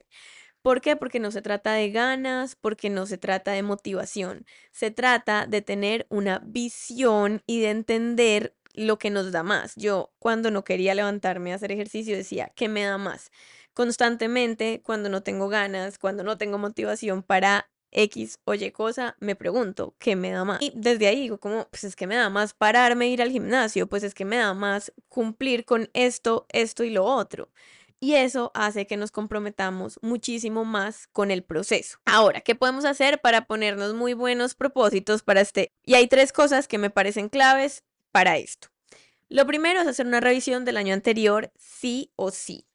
¿Por 0.64 0.80
qué? 0.80 0.96
Porque 0.96 1.20
no 1.20 1.30
se 1.30 1.42
trata 1.42 1.74
de 1.74 1.90
ganas, 1.90 2.56
porque 2.56 2.88
no 2.88 3.04
se 3.04 3.18
trata 3.18 3.52
de 3.52 3.62
motivación, 3.62 4.46
se 4.72 4.90
trata 4.90 5.44
de 5.46 5.60
tener 5.60 6.06
una 6.08 6.38
visión 6.42 7.42
y 7.46 7.60
de 7.60 7.68
entender 7.68 8.56
lo 8.72 8.98
que 8.98 9.10
nos 9.10 9.30
da 9.30 9.42
más. 9.42 9.74
Yo 9.76 10.14
cuando 10.18 10.50
no 10.50 10.64
quería 10.64 10.94
levantarme 10.94 11.52
a 11.52 11.56
hacer 11.56 11.70
ejercicio 11.70 12.16
decía, 12.16 12.50
¿qué 12.56 12.70
me 12.70 12.82
da 12.82 12.96
más? 12.96 13.30
Constantemente, 13.74 14.80
cuando 14.82 15.10
no 15.10 15.22
tengo 15.22 15.48
ganas, 15.48 15.98
cuando 15.98 16.24
no 16.24 16.38
tengo 16.38 16.56
motivación 16.56 17.22
para 17.22 17.68
X 17.90 18.38
o 18.44 18.54
Y 18.54 18.70
cosa, 18.70 19.18
me 19.20 19.36
pregunto, 19.36 19.94
¿qué 19.98 20.16
me 20.16 20.30
da 20.30 20.46
más? 20.46 20.62
Y 20.62 20.72
desde 20.74 21.08
ahí 21.08 21.20
digo, 21.20 21.36
como, 21.36 21.68
pues 21.68 21.84
es 21.84 21.94
que 21.94 22.06
me 22.06 22.16
da 22.16 22.30
más 22.30 22.54
pararme, 22.54 23.08
ir 23.08 23.20
al 23.20 23.30
gimnasio, 23.30 23.86
pues 23.86 24.02
es 24.02 24.14
que 24.14 24.24
me 24.24 24.36
da 24.36 24.54
más 24.54 24.94
cumplir 25.10 25.66
con 25.66 25.90
esto, 25.92 26.46
esto 26.48 26.84
y 26.84 26.88
lo 26.90 27.04
otro 27.04 27.50
y 28.04 28.16
eso 28.16 28.50
hace 28.52 28.86
que 28.86 28.98
nos 28.98 29.10
comprometamos 29.10 29.98
muchísimo 30.02 30.66
más 30.66 31.06
con 31.06 31.30
el 31.30 31.42
proceso. 31.42 31.98
Ahora, 32.04 32.42
¿qué 32.42 32.54
podemos 32.54 32.84
hacer 32.84 33.22
para 33.22 33.46
ponernos 33.46 33.94
muy 33.94 34.12
buenos 34.12 34.54
propósitos 34.54 35.22
para 35.22 35.40
este? 35.40 35.72
Y 35.82 35.94
hay 35.94 36.06
tres 36.06 36.30
cosas 36.30 36.68
que 36.68 36.76
me 36.76 36.90
parecen 36.90 37.30
claves 37.30 37.82
para 38.12 38.36
esto. 38.36 38.68
Lo 39.30 39.46
primero 39.46 39.80
es 39.80 39.86
hacer 39.86 40.06
una 40.06 40.20
revisión 40.20 40.66
del 40.66 40.76
año 40.76 40.92
anterior, 40.92 41.50
sí 41.56 42.12
o 42.14 42.30
sí. 42.30 42.66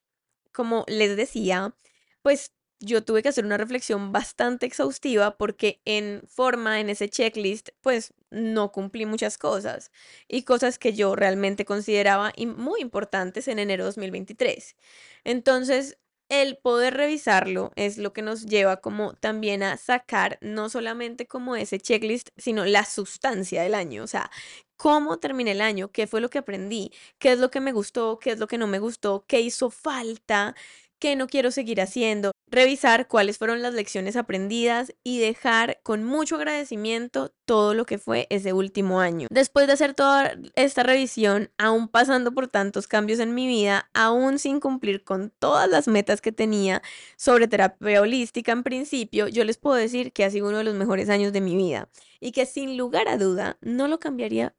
Como 0.51 0.83
les 0.87 1.15
decía, 1.15 1.75
pues 2.23 2.51
yo 2.79 3.03
tuve 3.03 3.21
que 3.23 3.29
hacer 3.29 3.45
una 3.45 3.57
reflexión 3.57 4.11
bastante 4.11 4.65
exhaustiva 4.65 5.37
porque 5.37 5.81
en 5.85 6.21
forma, 6.27 6.79
en 6.79 6.89
ese 6.89 7.09
checklist, 7.09 7.69
pues 7.81 8.13
no 8.31 8.71
cumplí 8.71 9.05
muchas 9.05 9.37
cosas 9.37 9.91
y 10.27 10.43
cosas 10.43 10.79
que 10.79 10.93
yo 10.93 11.15
realmente 11.15 11.65
consideraba 11.65 12.33
muy 12.57 12.81
importantes 12.81 13.47
en 13.47 13.59
enero 13.59 13.83
de 13.83 13.87
2023. 13.87 14.75
Entonces, 15.23 15.97
el 16.29 16.57
poder 16.57 16.93
revisarlo 16.93 17.71
es 17.75 17.97
lo 17.97 18.13
que 18.13 18.21
nos 18.21 18.45
lleva 18.45 18.77
como 18.81 19.13
también 19.15 19.63
a 19.63 19.77
sacar 19.77 20.37
no 20.41 20.69
solamente 20.69 21.25
como 21.25 21.55
ese 21.55 21.79
checklist, 21.79 22.29
sino 22.37 22.65
la 22.65 22.85
sustancia 22.85 23.63
del 23.63 23.73
año, 23.73 24.03
o 24.03 24.07
sea, 24.07 24.29
cómo 24.77 25.17
terminé 25.17 25.51
el 25.51 25.61
año, 25.61 25.91
qué 25.91 26.05
fue 26.07 26.21
lo 26.21 26.29
que 26.29 26.37
aprendí, 26.37 26.91
qué 27.17 27.31
es 27.31 27.39
lo 27.39 27.49
que 27.49 27.59
me 27.61 27.71
gustó, 27.71 28.19
qué 28.19 28.31
es 28.31 28.39
lo 28.39 28.47
que 28.47 28.59
no 28.59 28.67
me 28.67 28.79
gustó, 28.79 29.25
qué 29.27 29.41
hizo 29.41 29.71
falta, 29.71 30.55
qué 30.99 31.15
no 31.15 31.27
quiero 31.27 31.51
seguir 31.51 31.81
haciendo, 31.81 32.31
revisar 32.47 33.07
cuáles 33.07 33.37
fueron 33.37 33.61
las 33.61 33.73
lecciones 33.73 34.15
aprendidas 34.15 34.93
y 35.03 35.19
dejar 35.19 35.79
con 35.83 36.03
mucho 36.03 36.35
agradecimiento 36.35 37.33
todo 37.45 37.73
lo 37.73 37.85
que 37.85 37.97
fue 37.97 38.27
ese 38.29 38.53
último 38.53 38.99
año. 38.99 39.27
Después 39.31 39.67
de 39.67 39.73
hacer 39.73 39.93
toda 39.93 40.35
esta 40.55 40.83
revisión, 40.83 41.51
aún 41.57 41.87
pasando 41.87 42.31
por 42.33 42.47
tantos 42.47 42.87
cambios 42.87 43.19
en 43.19 43.33
mi 43.33 43.47
vida, 43.47 43.89
aún 43.93 44.39
sin 44.39 44.59
cumplir 44.59 45.03
con 45.03 45.31
todas 45.39 45.69
las 45.69 45.87
metas 45.87 46.21
que 46.21 46.31
tenía 46.31 46.81
sobre 47.15 47.47
terapia 47.47 48.01
holística 48.01 48.51
en 48.51 48.63
principio, 48.63 49.27
yo 49.27 49.43
les 49.43 49.57
puedo 49.57 49.75
decir 49.75 50.11
que 50.11 50.25
ha 50.25 50.31
sido 50.31 50.49
uno 50.49 50.57
de 50.57 50.65
los 50.65 50.75
mejores 50.75 51.09
años 51.09 51.33
de 51.33 51.41
mi 51.41 51.55
vida 51.55 51.89
y 52.19 52.31
que 52.31 52.45
sin 52.45 52.77
lugar 52.77 53.07
a 53.07 53.17
duda 53.17 53.57
no 53.61 53.87
lo 53.87 53.99
cambiaría 53.99 54.55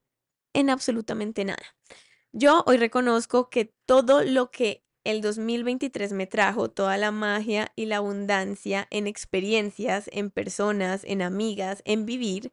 en 0.54 0.70
absolutamente 0.70 1.44
nada. 1.44 1.62
Yo 2.32 2.62
hoy 2.66 2.76
reconozco 2.76 3.50
que 3.50 3.74
todo 3.86 4.22
lo 4.22 4.50
que 4.50 4.84
el 5.04 5.20
2023 5.22 6.12
me 6.12 6.26
trajo 6.26 6.70
toda 6.70 6.96
la 6.98 7.10
magia 7.10 7.72
y 7.76 7.86
la 7.86 7.96
abundancia 7.98 8.86
en 8.90 9.06
experiencias, 9.06 10.10
en 10.12 10.30
personas, 10.30 11.02
en 11.04 11.22
amigas, 11.22 11.82
en 11.84 12.06
vivir. 12.06 12.52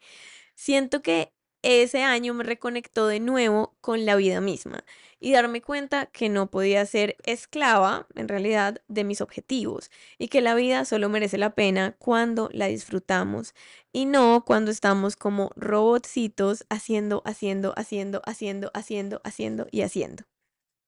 Siento 0.55 1.01
que 1.01 1.33
ese 1.63 2.03
año 2.03 2.33
me 2.33 2.43
reconectó 2.43 3.07
de 3.07 3.19
nuevo 3.19 3.75
con 3.81 4.05
la 4.05 4.15
vida 4.15 4.41
misma 4.41 4.85
y 5.19 5.33
darme 5.33 5.61
cuenta 5.61 6.05
que 6.05 6.29
no 6.29 6.49
podía 6.49 6.85
ser 6.85 7.17
esclava, 7.25 8.07
en 8.15 8.27
realidad, 8.27 8.81
de 8.87 9.03
mis 9.03 9.21
objetivos 9.21 9.89
y 10.17 10.27
que 10.29 10.41
la 10.41 10.55
vida 10.55 10.85
solo 10.85 11.09
merece 11.09 11.37
la 11.37 11.55
pena 11.55 11.95
cuando 11.99 12.49
la 12.53 12.67
disfrutamos 12.67 13.53
y 13.91 14.05
no 14.05 14.43
cuando 14.45 14.71
estamos 14.71 15.15
como 15.15 15.51
robotcitos 15.55 16.65
haciendo, 16.69 17.21
haciendo, 17.25 17.73
haciendo, 17.75 18.21
haciendo, 18.25 18.71
haciendo, 18.73 19.21
haciendo 19.23 19.67
y 19.71 19.81
haciendo. 19.81 20.36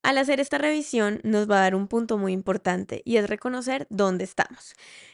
Al 0.03 0.17
hacer 0.17 0.39
esta 0.39 0.57
revisión 0.57 1.19
nos 1.23 1.49
va 1.49 1.57
a 1.57 1.61
dar 1.61 1.75
un 1.75 1.87
punto 1.87 2.17
muy 2.17 2.31
importante 2.33 3.01
y 3.05 3.17
es 3.17 3.29
reconocer 3.29 3.85
dónde 3.89 4.23
estamos. 4.23 4.73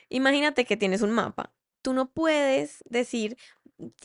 Imagínate 0.09 0.65
que 0.65 0.77
tienes 0.77 1.01
un 1.01 1.11
mapa. 1.11 1.53
Tú 1.81 1.93
no 1.93 2.11
puedes 2.11 2.83
decir, 2.89 3.37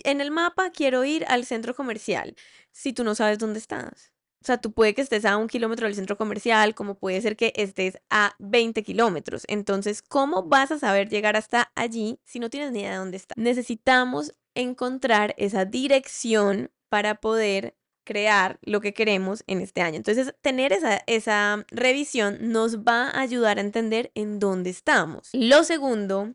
en 0.05 0.21
el 0.21 0.31
mapa 0.31 0.71
quiero 0.71 1.05
ir 1.05 1.25
al 1.29 1.45
centro 1.45 1.75
comercial 1.75 2.35
si 2.73 2.93
tú 2.93 3.05
no 3.05 3.15
sabes 3.15 3.39
dónde 3.39 3.59
estás. 3.59 4.13
O 4.43 4.47
sea, 4.47 4.59
tú 4.59 4.73
puede 4.73 4.95
que 4.95 5.03
estés 5.03 5.27
a 5.27 5.37
un 5.37 5.49
kilómetro 5.49 5.87
del 5.87 5.95
centro 5.95 6.17
comercial, 6.17 6.75
como 6.75 6.95
puede 6.95 7.21
ser 7.21 7.37
que 7.37 7.53
estés 7.57 7.99
a 8.09 8.35
20 8.39 8.83
kilómetros. 8.83 9.45
Entonces, 9.49 10.01
¿cómo 10.01 10.45
vas 10.45 10.73
a 10.73 10.79
saber 10.79 11.11
llegar 11.11 11.37
hasta 11.37 11.71
allí 11.75 12.21
si 12.25 12.39
no 12.39 12.49
tienes 12.49 12.73
ni 12.73 12.81
idea 12.81 12.93
de 12.93 12.97
dónde 12.97 13.19
está? 13.19 13.35
Necesitamos 13.37 14.33
encontrar 14.55 15.35
esa 15.37 15.67
dirección 15.67 16.71
para 16.89 17.17
poder 17.17 17.77
crear 18.05 18.59
lo 18.63 18.81
que 18.81 18.95
queremos 18.95 19.45
en 19.47 19.61
este 19.61 19.83
año. 19.83 19.97
Entonces, 19.97 20.35
tener 20.41 20.73
esa, 20.73 21.03
esa 21.07 21.65
revisión 21.71 22.39
nos 22.53 22.79
va 22.81 23.09
a 23.09 23.21
ayudar 23.21 23.59
a 23.59 23.63
entender 23.63 24.11
en 24.15 24.39
dónde 24.39 24.71
estamos. 24.71 25.31
Lo 25.33 25.65
segundo 25.65 26.35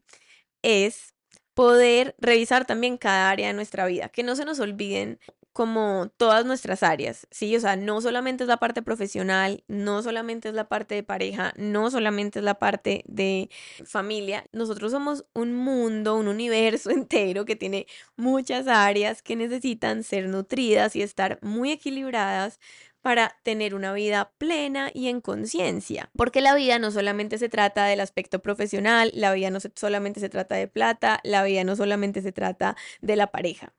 es 0.62 1.13
poder 1.53 2.15
revisar 2.19 2.65
también 2.65 2.98
cada 2.98 3.29
área 3.29 3.48
de 3.48 3.53
nuestra 3.53 3.86
vida, 3.86 4.10
que 4.10 4.24
no 4.24 4.36
se 4.36 4.45
nos 4.45 4.60
olviden 4.60 5.19
como 5.56 6.12
todas 6.18 6.46
nuestras 6.46 6.84
áreas, 6.84 7.28
¿sí? 7.32 7.56
O 7.56 7.62
sea, 7.62 7.78
no 7.78 8.02
solamente 8.02 8.44
es 8.44 8.50
la 8.50 8.58
parte 8.58 8.82
profesional, 8.82 9.64
no 9.70 10.04
solamente 10.04 10.50
es 10.50 10.54
la 10.54 10.68
parte 10.68 10.96
de 10.96 11.04
pareja, 11.04 11.54
no 11.56 11.90
solamente 11.90 12.40
es 12.40 12.46
la 12.46 12.56
parte 12.60 13.06
de 13.08 13.50
familia. 13.86 14.44
Nosotros 14.52 14.92
somos 14.92 15.26
un 15.34 15.54
mundo, 15.54 16.18
un 16.18 16.28
universo 16.28 16.90
entero 16.92 17.46
que 17.46 17.56
tiene 17.56 17.88
muchas 18.18 18.68
áreas 18.68 19.22
que 19.22 19.38
necesitan 19.38 20.04
ser 20.04 20.28
nutridas 20.28 20.94
y 20.98 21.02
estar 21.02 21.40
muy 21.42 21.72
equilibradas 21.72 22.60
para 23.02 23.38
tener 23.44 23.76
una 23.76 23.94
vida 23.94 24.34
plena 24.38 24.92
y 24.94 25.08
en 25.08 25.22
conciencia. 25.22 26.10
Porque 26.18 26.42
la 26.42 26.54
vida 26.54 26.80
no 26.80 26.92
solamente 26.92 27.38
se 27.38 27.48
trata 27.48 27.86
del 27.86 28.02
aspecto 28.02 28.42
profesional, 28.42 29.10
la 29.14 29.32
vida 29.32 29.52
no 29.52 29.60
solamente 29.76 30.20
se 30.20 30.28
trata 30.28 30.56
de 30.56 30.68
plata, 30.68 31.22
la 31.24 31.46
vida 31.46 31.64
no 31.64 31.78
solamente 31.78 32.22
se 32.22 32.34
trata 32.34 32.76
de 33.00 33.16
la 33.16 33.28
pareja 33.28 33.72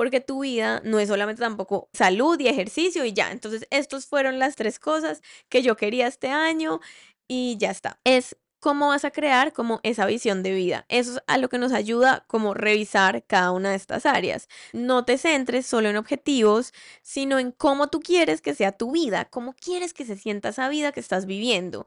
porque 0.00 0.22
tu 0.22 0.40
vida 0.40 0.80
no 0.82 0.98
es 0.98 1.10
solamente 1.10 1.42
tampoco 1.42 1.90
salud 1.92 2.40
y 2.40 2.48
ejercicio 2.48 3.04
y 3.04 3.12
ya. 3.12 3.32
Entonces, 3.32 3.66
estas 3.68 4.06
fueron 4.06 4.38
las 4.38 4.56
tres 4.56 4.78
cosas 4.78 5.20
que 5.50 5.60
yo 5.60 5.76
quería 5.76 6.06
este 6.06 6.28
año 6.28 6.80
y 7.28 7.58
ya 7.58 7.70
está. 7.70 8.00
Es 8.04 8.34
cómo 8.60 8.88
vas 8.88 9.04
a 9.04 9.10
crear 9.10 9.52
como 9.52 9.78
esa 9.82 10.06
visión 10.06 10.42
de 10.42 10.52
vida. 10.54 10.86
Eso 10.88 11.16
es 11.18 11.22
a 11.26 11.36
lo 11.36 11.50
que 11.50 11.58
nos 11.58 11.72
ayuda 11.72 12.24
como 12.28 12.54
revisar 12.54 13.26
cada 13.26 13.52
una 13.52 13.72
de 13.72 13.76
estas 13.76 14.06
áreas. 14.06 14.48
No 14.72 15.04
te 15.04 15.18
centres 15.18 15.66
solo 15.66 15.90
en 15.90 15.98
objetivos, 15.98 16.72
sino 17.02 17.38
en 17.38 17.52
cómo 17.52 17.88
tú 17.88 18.00
quieres 18.00 18.40
que 18.40 18.54
sea 18.54 18.72
tu 18.72 18.92
vida, 18.92 19.26
cómo 19.26 19.52
quieres 19.52 19.92
que 19.92 20.06
se 20.06 20.16
sienta 20.16 20.48
esa 20.48 20.70
vida 20.70 20.92
que 20.92 21.00
estás 21.00 21.26
viviendo. 21.26 21.86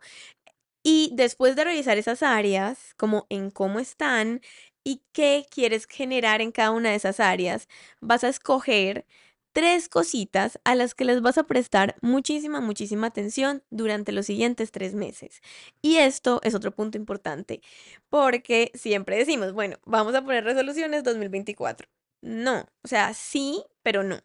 Y 0.83 1.11
después 1.15 1.55
de 1.55 1.63
revisar 1.63 1.97
esas 1.97 2.21
áreas, 2.21 2.93
como 2.95 3.25
en 3.29 3.49
cómo 3.49 3.79
están, 3.79 4.41
y 4.83 5.01
qué 5.11 5.45
quieres 5.49 5.85
generar 5.87 6.41
en 6.41 6.51
cada 6.51 6.71
una 6.71 6.89
de 6.89 6.95
esas 6.95 7.19
áreas, 7.19 7.67
vas 8.01 8.23
a 8.23 8.29
escoger 8.29 9.05
tres 9.53 9.87
cositas 9.87 10.59
a 10.65 10.75
las 10.75 10.95
que 10.95 11.05
les 11.05 11.21
vas 11.21 11.37
a 11.37 11.43
prestar 11.43 11.95
muchísima, 12.01 12.59
muchísima 12.59 13.07
atención 13.07 13.63
durante 13.69 14.11
los 14.11 14.25
siguientes 14.25 14.71
tres 14.71 14.95
meses. 14.95 15.41
Y 15.81 15.97
esto 15.97 16.41
es 16.43 16.55
otro 16.55 16.71
punto 16.71 16.97
importante, 16.97 17.61
porque 18.09 18.71
siempre 18.73 19.15
decimos, 19.17 19.53
bueno, 19.53 19.77
vamos 19.85 20.15
a 20.15 20.23
poner 20.23 20.43
resoluciones 20.43 21.03
2024. 21.03 21.87
No, 22.21 22.65
o 22.83 22.87
sea, 22.87 23.13
sí, 23.13 23.63
pero 23.83 24.03
no. 24.03 24.19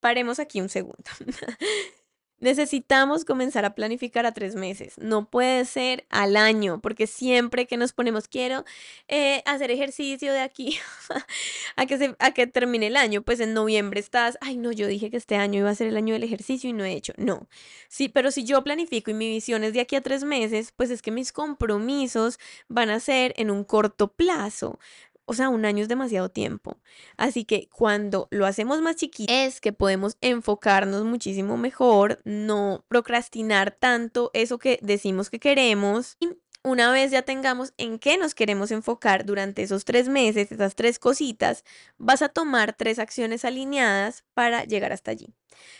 Paremos 0.00 0.38
aquí 0.38 0.60
un 0.60 0.68
segundo. 0.68 1.10
Necesitamos 2.40 3.24
comenzar 3.24 3.64
a 3.64 3.74
planificar 3.74 4.26
a 4.26 4.32
tres 4.32 4.54
meses, 4.54 4.94
no 4.98 5.30
puede 5.30 5.64
ser 5.64 6.04
al 6.10 6.36
año, 6.36 6.80
porque 6.80 7.06
siempre 7.06 7.66
que 7.66 7.76
nos 7.76 7.92
ponemos, 7.92 8.28
quiero 8.28 8.64
eh, 9.08 9.42
hacer 9.46 9.70
ejercicio 9.70 10.32
de 10.32 10.40
aquí 10.40 10.78
a, 11.76 11.86
que 11.86 11.96
se, 11.96 12.16
a 12.18 12.32
que 12.32 12.46
termine 12.46 12.88
el 12.88 12.96
año, 12.96 13.22
pues 13.22 13.40
en 13.40 13.54
noviembre 13.54 14.00
estás, 14.00 14.36
ay 14.40 14.56
no, 14.56 14.72
yo 14.72 14.86
dije 14.86 15.10
que 15.10 15.16
este 15.16 15.36
año 15.36 15.60
iba 15.60 15.70
a 15.70 15.74
ser 15.74 15.86
el 15.86 15.96
año 15.96 16.12
del 16.12 16.24
ejercicio 16.24 16.68
y 16.68 16.72
no 16.72 16.84
he 16.84 16.92
hecho, 16.92 17.12
no, 17.16 17.48
sí, 17.88 18.08
pero 18.08 18.30
si 18.30 18.44
yo 18.44 18.62
planifico 18.64 19.10
y 19.10 19.14
mi 19.14 19.28
visión 19.28 19.64
es 19.64 19.72
de 19.72 19.80
aquí 19.80 19.96
a 19.96 20.02
tres 20.02 20.24
meses, 20.24 20.72
pues 20.76 20.90
es 20.90 21.02
que 21.02 21.12
mis 21.12 21.32
compromisos 21.32 22.38
van 22.68 22.90
a 22.90 23.00
ser 23.00 23.32
en 23.36 23.50
un 23.50 23.64
corto 23.64 24.08
plazo, 24.08 24.78
o 25.26 25.34
sea, 25.34 25.48
un 25.48 25.64
año 25.64 25.82
es 25.82 25.88
demasiado 25.88 26.28
tiempo. 26.28 26.78
Así 27.16 27.44
que 27.44 27.68
cuando 27.70 28.28
lo 28.30 28.46
hacemos 28.46 28.80
más 28.82 28.96
chiquito 28.96 29.32
es 29.32 29.60
que 29.60 29.72
podemos 29.72 30.16
enfocarnos 30.20 31.04
muchísimo 31.04 31.56
mejor, 31.56 32.20
no 32.24 32.84
procrastinar 32.88 33.70
tanto 33.72 34.30
eso 34.34 34.58
que 34.58 34.78
decimos 34.82 35.30
que 35.30 35.40
queremos. 35.40 36.16
Y 36.20 36.28
una 36.62 36.90
vez 36.90 37.10
ya 37.10 37.22
tengamos 37.22 37.74
en 37.76 37.98
qué 37.98 38.16
nos 38.16 38.34
queremos 38.34 38.70
enfocar 38.70 39.26
durante 39.26 39.62
esos 39.62 39.84
tres 39.84 40.08
meses, 40.08 40.50
esas 40.50 40.74
tres 40.74 40.98
cositas, 40.98 41.64
vas 41.98 42.22
a 42.22 42.30
tomar 42.30 42.74
tres 42.74 42.98
acciones 42.98 43.44
alineadas 43.44 44.24
para 44.34 44.64
llegar 44.64 44.92
hasta 44.92 45.10
allí. 45.10 45.28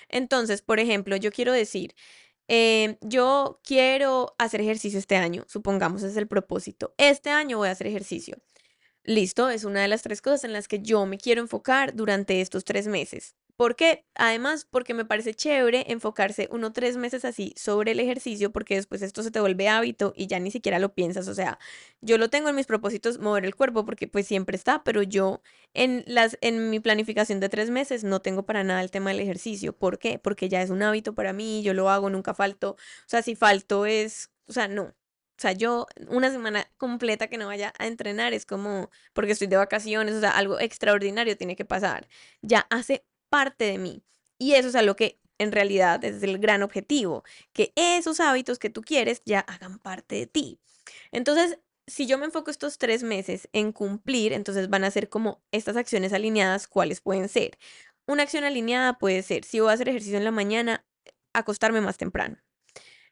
Entonces, 0.08 0.62
por 0.62 0.80
ejemplo, 0.80 1.16
yo 1.16 1.32
quiero 1.32 1.52
decir, 1.52 1.94
em, 2.48 2.96
yo 3.00 3.60
quiero 3.64 4.34
hacer 4.38 4.60
ejercicio 4.60 4.98
este 4.98 5.16
año, 5.16 5.44
supongamos 5.48 6.02
es 6.02 6.16
el 6.16 6.28
propósito. 6.28 6.94
Este 6.98 7.30
año 7.30 7.58
voy 7.58 7.68
a 7.68 7.72
hacer 7.72 7.86
ejercicio. 7.86 8.36
Listo, 9.06 9.50
es 9.50 9.64
una 9.64 9.82
de 9.82 9.88
las 9.88 10.00
tres 10.02 10.22
cosas 10.22 10.44
en 10.44 10.54
las 10.54 10.66
que 10.66 10.80
yo 10.80 11.04
me 11.04 11.18
quiero 11.18 11.42
enfocar 11.42 11.94
durante 11.94 12.40
estos 12.40 12.64
tres 12.64 12.86
meses. 12.86 13.36
¿Por 13.56 13.76
qué? 13.76 14.04
Además, 14.14 14.66
porque 14.68 14.94
me 14.94 15.04
parece 15.04 15.34
chévere 15.34 15.84
enfocarse 15.92 16.48
uno 16.50 16.72
tres 16.72 16.96
meses 16.96 17.24
así 17.24 17.52
sobre 17.56 17.92
el 17.92 18.00
ejercicio, 18.00 18.50
porque 18.50 18.74
después 18.76 19.02
esto 19.02 19.22
se 19.22 19.30
te 19.30 19.40
vuelve 19.40 19.68
hábito 19.68 20.12
y 20.16 20.26
ya 20.26 20.40
ni 20.40 20.50
siquiera 20.50 20.78
lo 20.78 20.94
piensas. 20.94 21.28
O 21.28 21.34
sea, 21.34 21.58
yo 22.00 22.16
lo 22.18 22.30
tengo 22.30 22.48
en 22.48 22.56
mis 22.56 22.66
propósitos 22.66 23.18
mover 23.18 23.44
el 23.44 23.54
cuerpo, 23.54 23.84
porque 23.84 24.08
pues 24.08 24.26
siempre 24.26 24.56
está, 24.56 24.82
pero 24.82 25.02
yo 25.02 25.42
en 25.74 26.02
las, 26.06 26.38
en 26.40 26.70
mi 26.70 26.80
planificación 26.80 27.40
de 27.40 27.48
tres 27.50 27.70
meses 27.70 28.04
no 28.04 28.20
tengo 28.22 28.44
para 28.44 28.64
nada 28.64 28.82
el 28.82 28.90
tema 28.90 29.10
del 29.10 29.20
ejercicio. 29.20 29.76
¿Por 29.76 29.98
qué? 29.98 30.18
Porque 30.18 30.48
ya 30.48 30.62
es 30.62 30.70
un 30.70 30.82
hábito 30.82 31.14
para 31.14 31.32
mí, 31.34 31.62
yo 31.62 31.74
lo 31.74 31.90
hago, 31.90 32.10
nunca 32.10 32.34
falto. 32.34 32.70
O 32.72 32.76
sea, 33.06 33.22
si 33.22 33.36
falto 33.36 33.86
es, 33.86 34.30
o 34.48 34.52
sea, 34.52 34.66
no, 34.66 34.94
sea, 35.44 35.52
yo 35.52 35.86
una 36.08 36.30
semana 36.30 36.68
completa 36.76 37.28
que 37.28 37.38
no 37.38 37.46
vaya 37.46 37.72
a 37.78 37.86
entrenar 37.86 38.34
es 38.34 38.46
como 38.46 38.90
porque 39.12 39.32
estoy 39.32 39.46
de 39.48 39.56
vacaciones, 39.56 40.14
o 40.14 40.20
sea, 40.20 40.30
algo 40.30 40.60
extraordinario 40.60 41.36
tiene 41.36 41.56
que 41.56 41.64
pasar. 41.64 42.08
Ya 42.42 42.66
hace 42.70 43.04
parte 43.30 43.64
de 43.64 43.78
mí. 43.78 44.02
Y 44.38 44.54
eso 44.54 44.68
es 44.68 44.74
algo 44.74 44.96
que 44.96 45.20
en 45.38 45.52
realidad 45.52 46.04
es 46.04 46.22
el 46.22 46.38
gran 46.38 46.62
objetivo, 46.62 47.24
que 47.52 47.72
esos 47.76 48.20
hábitos 48.20 48.58
que 48.58 48.70
tú 48.70 48.82
quieres 48.82 49.22
ya 49.24 49.40
hagan 49.40 49.78
parte 49.78 50.16
de 50.16 50.26
ti. 50.26 50.60
Entonces, 51.12 51.58
si 51.86 52.06
yo 52.06 52.18
me 52.18 52.26
enfoco 52.26 52.50
estos 52.50 52.78
tres 52.78 53.02
meses 53.02 53.48
en 53.52 53.72
cumplir, 53.72 54.32
entonces 54.32 54.68
van 54.70 54.84
a 54.84 54.90
ser 54.90 55.08
como 55.08 55.42
estas 55.52 55.76
acciones 55.76 56.12
alineadas, 56.12 56.66
¿cuáles 56.68 57.00
pueden 57.00 57.28
ser? 57.28 57.58
Una 58.06 58.22
acción 58.22 58.44
alineada 58.44 58.98
puede 58.98 59.22
ser, 59.22 59.44
si 59.44 59.60
voy 59.60 59.70
a 59.70 59.74
hacer 59.74 59.88
ejercicio 59.88 60.18
en 60.18 60.24
la 60.24 60.30
mañana, 60.30 60.84
acostarme 61.32 61.80
más 61.80 61.96
temprano. 61.96 62.38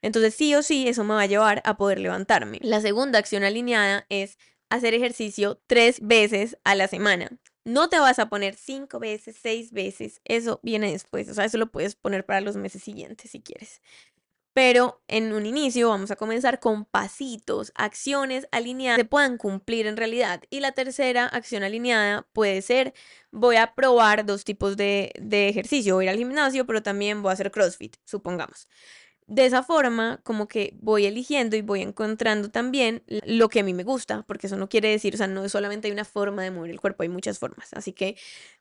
Entonces, 0.03 0.35
sí 0.35 0.55
o 0.55 0.62
sí, 0.62 0.88
eso 0.88 1.05
me 1.05 1.15
va 1.15 1.23
a 1.23 1.27
llevar 1.27 1.62
a 1.65 1.77
poder 1.77 2.01
levantarme. 2.01 2.59
La 2.61 2.81
segunda 2.81 3.19
acción 3.19 3.45
alineada 3.45 4.05
es 4.09 4.37
hacer 4.69 4.95
ejercicio 4.95 5.61
tres 5.67 6.01
veces 6.03 6.59
a 6.65 6.75
la 6.75 6.88
semana. 6.88 7.31
No 7.65 7.88
te 7.88 8.01
vas 8.01 8.19
a 8.19 8.29
poner 8.29 8.57
cinco 8.57 8.99
veces, 8.99 9.37
seis 9.41 9.71
veces. 9.73 10.21
Eso 10.25 10.61
viene 10.62 10.91
después. 10.91 11.29
O 11.29 11.35
sea, 11.35 11.45
eso 11.45 11.59
lo 11.59 11.71
puedes 11.71 11.95
poner 11.95 12.27
para 12.27 12.41
los 12.41 12.57
meses 12.57 12.83
siguientes 12.83 13.31
si 13.31 13.41
quieres. 13.41 13.81
Pero 14.55 15.03
en 15.09 15.33
un 15.33 15.47
inicio 15.47 15.88
vamos 15.88 16.11
a 16.11 16.17
comenzar 16.17 16.61
con 16.61 16.85
pasitos, 16.85 17.73
acciones 17.75 18.49
alineadas 18.51 18.99
que 18.99 19.05
puedan 19.07 19.38
cumplir 19.38 19.87
en 19.87 19.97
realidad. 19.97 20.43
Y 20.51 20.61
la 20.61 20.73
tercera 20.73 21.27
acción 21.27 21.62
alineada 21.62 22.27
puede 22.33 22.61
ser, 22.61 22.93
voy 23.31 23.57
a 23.57 23.75
probar 23.75 24.27
dos 24.27 24.45
tipos 24.45 24.77
de, 24.77 25.12
de 25.19 25.49
ejercicio. 25.49 25.95
Voy 25.95 26.05
a 26.05 26.07
ir 26.07 26.11
al 26.11 26.19
gimnasio, 26.19 26.67
pero 26.67 26.83
también 26.83 27.23
voy 27.23 27.31
a 27.31 27.33
hacer 27.35 27.51
CrossFit, 27.51 27.97
supongamos. 28.05 28.69
De 29.26 29.46
esa 29.46 29.62
forma, 29.62 30.20
como 30.24 30.48
que 30.48 30.74
voy 30.80 31.06
eligiendo 31.06 31.56
y 31.56 31.62
voy 31.62 31.80
encontrando 31.80 32.50
también 32.50 33.02
lo 33.06 33.48
que 33.48 33.61
a 33.61 33.62
mí 33.64 33.72
me 33.72 33.85
gusta, 33.85 34.22
porque 34.26 34.46
eso 34.46 34.56
no 34.56 34.68
quiere 34.68 34.88
decir, 34.90 35.14
o 35.14 35.16
sea, 35.16 35.26
no 35.26 35.48
solamente 35.48 35.88
hay 35.88 35.92
una 35.92 36.04
forma 36.04 36.42
de 36.42 36.50
mover 36.50 36.70
el 36.70 36.80
cuerpo, 36.80 37.02
hay 37.02 37.08
muchas 37.08 37.38
formas. 37.38 37.72
Así 37.72 37.92
que 37.92 38.16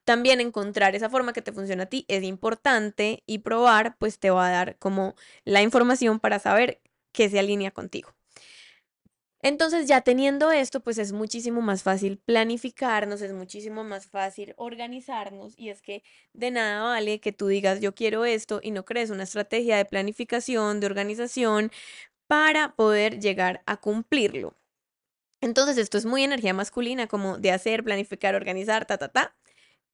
también 0.05 0.39
encontrar 0.39 0.95
esa 0.95 1.09
forma 1.09 1.33
que 1.33 1.41
te 1.41 1.51
funciona 1.51 1.83
a 1.83 1.85
ti 1.87 2.05
es 2.07 2.23
importante 2.23 3.23
y 3.25 3.39
probar, 3.39 3.97
pues 3.97 4.19
te 4.19 4.29
va 4.29 4.47
a 4.47 4.51
dar 4.51 4.77
como 4.77 5.15
la 5.45 5.61
información 5.61 6.19
para 6.19 6.39
saber 6.39 6.79
qué 7.11 7.29
se 7.29 7.39
alinea 7.39 7.71
contigo. 7.71 8.13
Entonces, 9.43 9.87
ya 9.87 10.01
teniendo 10.01 10.51
esto, 10.51 10.81
pues 10.81 10.97
es 10.99 11.13
muchísimo 11.13 11.61
más 11.61 11.83
fácil 11.83 12.19
planificarnos, 12.19 13.21
es 13.21 13.33
muchísimo 13.33 13.83
más 13.83 14.07
fácil 14.07 14.53
organizarnos 14.57 15.53
y 15.57 15.69
es 15.69 15.81
que 15.81 16.03
de 16.33 16.51
nada 16.51 16.83
vale 16.83 17.19
que 17.19 17.31
tú 17.31 17.47
digas 17.47 17.81
yo 17.81 17.95
quiero 17.95 18.25
esto 18.25 18.59
y 18.61 18.71
no 18.71 18.85
crees 18.85 19.09
una 19.09 19.23
estrategia 19.23 19.77
de 19.77 19.85
planificación, 19.85 20.79
de 20.79 20.85
organización 20.85 21.71
para 22.27 22.75
poder 22.75 23.19
llegar 23.19 23.63
a 23.65 23.77
cumplirlo. 23.77 24.55
Entonces, 25.41 25.77
esto 25.77 25.97
es 25.97 26.05
muy 26.05 26.23
energía 26.23 26.53
masculina, 26.53 27.07
como 27.07 27.37
de 27.39 27.51
hacer, 27.51 27.83
planificar, 27.83 28.35
organizar, 28.35 28.85
ta, 28.85 28.97
ta, 28.97 29.09
ta. 29.09 29.35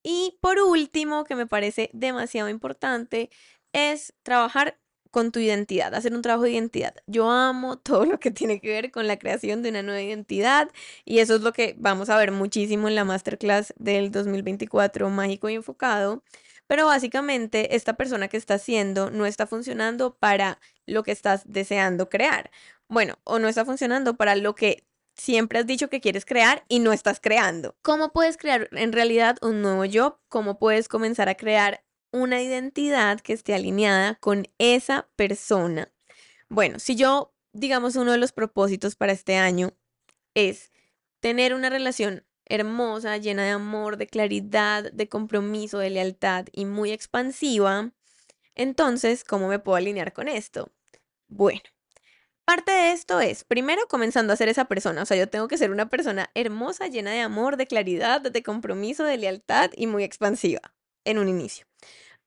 Y 0.04 0.38
por 0.42 0.60
último, 0.60 1.24
que 1.24 1.36
me 1.36 1.48
parece 1.48 1.90
demasiado 1.94 2.50
importante, 2.50 3.30
es 3.74 4.14
trabajar 4.24 4.80
con 5.12 5.32
tu 5.32 5.40
identidad, 5.40 5.94
hacer 5.94 6.14
un 6.14 6.22
trabajo 6.22 6.44
de 6.44 6.52
identidad. 6.52 6.96
Yo 7.08 7.30
amo 7.30 7.78
todo 7.80 8.06
lo 8.06 8.20
que 8.20 8.32
tiene 8.32 8.60
que 8.60 8.70
ver 8.70 8.92
con 8.92 9.08
la 9.08 9.18
creación 9.18 9.64
de 9.64 9.70
una 9.70 9.84
nueva 9.84 10.02
identidad 10.02 10.70
y 11.06 11.20
eso 11.20 11.36
es 11.36 11.42
lo 11.42 11.54
que 11.54 11.76
vamos 11.78 12.10
a 12.10 12.18
ver 12.18 12.32
muchísimo 12.32 12.88
en 12.88 12.96
la 12.96 13.06
masterclass 13.06 13.74
del 13.78 14.12
2024 14.12 15.10
mágico 15.10 15.50
y 15.50 15.56
enfocado. 15.56 16.24
Pero 16.68 16.86
básicamente 16.86 17.76
esta 17.76 17.94
persona 17.94 18.28
que 18.28 18.38
está 18.38 18.56
haciendo 18.56 19.10
no 19.10 19.26
está 19.26 19.48
funcionando 19.48 20.16
para 20.16 20.60
lo 20.86 21.04
que 21.04 21.12
estás 21.12 21.44
deseando 21.46 22.10
crear. 22.10 22.52
Bueno, 22.90 23.20
o 23.24 23.40
no 23.40 23.48
está 23.48 23.66
funcionando 23.66 24.18
para 24.18 24.36
lo 24.36 24.54
que 24.56 24.86
siempre 25.16 25.60
has 25.60 25.66
dicho 25.66 25.90
que 25.90 26.00
quieres 26.00 26.26
crear 26.26 26.64
y 26.68 26.80
no 26.80 26.94
estás 26.94 27.20
creando. 27.20 27.76
¿Cómo 27.82 28.12
puedes 28.12 28.38
crear 28.38 28.70
en 28.72 28.94
realidad 28.94 29.38
un 29.42 29.62
nuevo 29.62 29.86
yo? 29.86 30.20
¿Cómo 30.30 30.60
puedes 30.60 30.88
comenzar 30.88 31.28
a 31.30 31.36
crear 31.36 31.84
una 32.12 32.42
identidad 32.42 33.20
que 33.20 33.34
esté 33.34 33.54
alineada 33.54 34.16
con 34.16 34.48
esa 34.58 35.10
persona? 35.16 35.92
Bueno, 36.50 36.80
si 36.80 36.96
yo, 36.96 37.34
digamos, 37.54 37.96
uno 37.96 38.12
de 38.12 38.18
los 38.18 38.32
propósitos 38.32 38.96
para 38.96 39.12
este 39.12 39.36
año 39.36 39.74
es 40.34 40.72
tener 41.20 41.54
una 41.54 41.70
relación 41.70 42.26
hermosa, 42.46 43.18
llena 43.18 43.44
de 43.44 43.52
amor, 43.52 43.98
de 43.98 44.08
claridad, 44.08 44.92
de 44.92 45.10
compromiso, 45.10 45.80
de 45.80 45.90
lealtad 45.90 46.46
y 46.52 46.66
muy 46.66 46.92
expansiva, 46.92 47.92
entonces, 48.56 49.24
¿cómo 49.24 49.48
me 49.50 49.60
puedo 49.60 49.76
alinear 49.76 50.14
con 50.14 50.28
esto? 50.28 50.72
Bueno, 51.28 51.62
Parte 52.46 52.72
de 52.72 52.94
esto 52.94 53.20
es, 53.20 53.44
primero, 53.44 53.90
comenzando 53.90 54.32
a 54.32 54.38
ser 54.38 54.48
esa 54.48 54.66
persona. 54.70 55.02
O 55.02 55.06
sea, 55.06 55.18
yo 55.18 55.28
tengo 55.28 55.50
que 55.50 55.58
ser 55.58 55.70
una 55.70 55.90
persona 55.90 56.32
hermosa, 56.34 56.88
llena 56.88 57.12
de 57.12 57.20
amor, 57.20 57.58
de 57.58 57.68
claridad, 57.68 58.22
de 58.22 58.42
compromiso, 58.42 59.04
de 59.04 59.18
lealtad 59.18 59.72
y 59.76 59.86
muy 59.86 60.06
expansiva 60.06 60.62
en 61.10 61.18
un 61.18 61.30
inicio. 61.30 61.66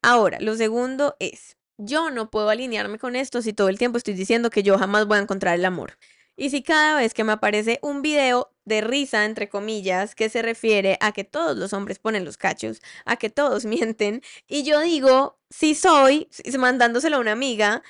Ahora, 0.02 0.38
lo 0.40 0.56
segundo 0.56 1.16
es, 1.18 1.56
yo 1.78 2.10
no 2.10 2.30
puedo 2.30 2.48
alinearme 2.50 2.98
con 2.98 3.16
esto 3.16 3.42
si 3.42 3.52
todo 3.52 3.68
el 3.68 3.78
tiempo 3.78 3.98
estoy 3.98 4.14
diciendo 4.14 4.50
que 4.50 4.62
yo 4.62 4.78
jamás 4.78 5.06
voy 5.06 5.18
a 5.18 5.22
encontrar 5.22 5.54
el 5.54 5.64
amor. 5.64 5.98
Y 6.36 6.50
si 6.50 6.62
cada 6.62 6.96
vez 6.96 7.12
que 7.12 7.24
me 7.24 7.32
aparece 7.32 7.78
un 7.82 8.00
video 8.00 8.54
de 8.64 8.80
risa, 8.80 9.26
entre 9.26 9.48
comillas, 9.50 10.14
que 10.14 10.30
se 10.30 10.40
refiere 10.40 10.96
a 11.00 11.12
que 11.12 11.24
todos 11.24 11.56
los 11.56 11.74
hombres 11.74 11.98
ponen 11.98 12.24
los 12.24 12.38
cachos, 12.38 12.80
a 13.04 13.16
que 13.16 13.28
todos 13.30 13.64
mienten, 13.66 14.22
y 14.48 14.62
yo 14.62 14.80
digo, 14.80 15.38
si 15.50 15.74
soy, 15.74 16.28
mandándoselo 16.58 17.16
a 17.16 17.20
una 17.20 17.32
amiga, 17.32 17.82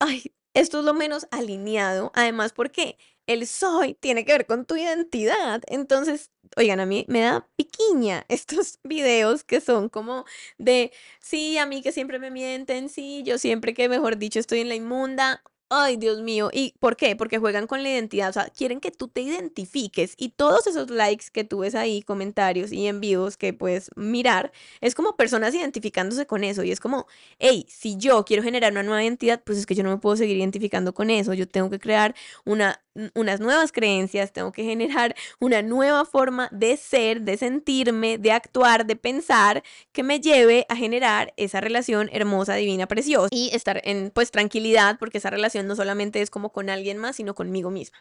ay, 0.00 0.32
esto 0.54 0.80
es 0.80 0.84
lo 0.84 0.94
menos 0.94 1.26
alineado. 1.30 2.12
Además, 2.14 2.52
porque 2.52 2.96
el 3.26 3.46
soy 3.46 3.94
tiene 3.94 4.24
que 4.24 4.32
ver 4.32 4.46
con 4.46 4.64
tu 4.66 4.76
identidad. 4.76 5.62
Entonces, 5.68 6.30
oigan, 6.56 6.80
a 6.80 6.86
mí 6.86 7.04
me 7.08 7.20
da 7.20 7.48
piquiña 7.56 8.24
estos 8.28 8.78
videos 8.84 9.44
que 9.44 9.60
son 9.60 9.88
como 9.88 10.24
de, 10.58 10.92
sí, 11.20 11.58
a 11.58 11.66
mí 11.66 11.82
que 11.82 11.92
siempre 11.92 12.18
me 12.18 12.30
mienten, 12.30 12.88
sí, 12.88 13.22
yo 13.24 13.38
siempre 13.38 13.74
que, 13.74 13.88
mejor 13.88 14.18
dicho, 14.18 14.38
estoy 14.40 14.60
en 14.60 14.68
la 14.68 14.74
inmunda. 14.74 15.42
Ay, 15.74 15.96
Dios 15.96 16.20
mío. 16.20 16.50
¿Y 16.52 16.74
por 16.80 16.96
qué? 16.96 17.16
Porque 17.16 17.38
juegan 17.38 17.66
con 17.66 17.82
la 17.82 17.88
identidad. 17.88 18.28
O 18.28 18.32
sea, 18.34 18.50
quieren 18.50 18.78
que 18.78 18.90
tú 18.90 19.08
te 19.08 19.22
identifiques. 19.22 20.12
Y 20.18 20.28
todos 20.28 20.66
esos 20.66 20.90
likes 20.90 21.26
que 21.32 21.44
tú 21.44 21.60
ves 21.60 21.74
ahí, 21.74 22.02
comentarios 22.02 22.72
y 22.72 22.86
envíos 22.86 23.38
que 23.38 23.54
puedes 23.54 23.88
mirar, 23.96 24.52
es 24.82 24.94
como 24.94 25.16
personas 25.16 25.54
identificándose 25.54 26.26
con 26.26 26.44
eso. 26.44 26.62
Y 26.62 26.72
es 26.72 26.78
como, 26.78 27.06
hey, 27.38 27.64
si 27.70 27.96
yo 27.96 28.22
quiero 28.26 28.42
generar 28.42 28.72
una 28.72 28.82
nueva 28.82 29.02
identidad, 29.02 29.42
pues 29.42 29.56
es 29.56 29.64
que 29.64 29.74
yo 29.74 29.82
no 29.82 29.88
me 29.88 29.96
puedo 29.96 30.14
seguir 30.16 30.36
identificando 30.36 30.92
con 30.92 31.08
eso. 31.08 31.32
Yo 31.32 31.48
tengo 31.48 31.70
que 31.70 31.78
crear 31.78 32.14
una 32.44 32.78
unas 33.14 33.40
nuevas 33.40 33.72
creencias, 33.72 34.32
tengo 34.32 34.52
que 34.52 34.64
generar 34.64 35.14
una 35.40 35.62
nueva 35.62 36.04
forma 36.04 36.48
de 36.52 36.76
ser, 36.76 37.22
de 37.22 37.36
sentirme, 37.36 38.18
de 38.18 38.32
actuar, 38.32 38.86
de 38.86 38.96
pensar, 38.96 39.62
que 39.92 40.02
me 40.02 40.20
lleve 40.20 40.66
a 40.68 40.76
generar 40.76 41.32
esa 41.36 41.60
relación 41.60 42.10
hermosa, 42.12 42.54
divina, 42.54 42.86
preciosa 42.86 43.28
y 43.30 43.50
estar 43.54 43.80
en 43.84 44.10
pues 44.10 44.30
tranquilidad 44.30 44.98
porque 44.98 45.18
esa 45.18 45.30
relación 45.30 45.61
no 45.62 45.76
solamente 45.76 46.22
es 46.22 46.30
como 46.30 46.50
con 46.52 46.70
alguien 46.70 46.98
más, 46.98 47.16
sino 47.16 47.34
conmigo 47.34 47.70
misma. 47.70 47.98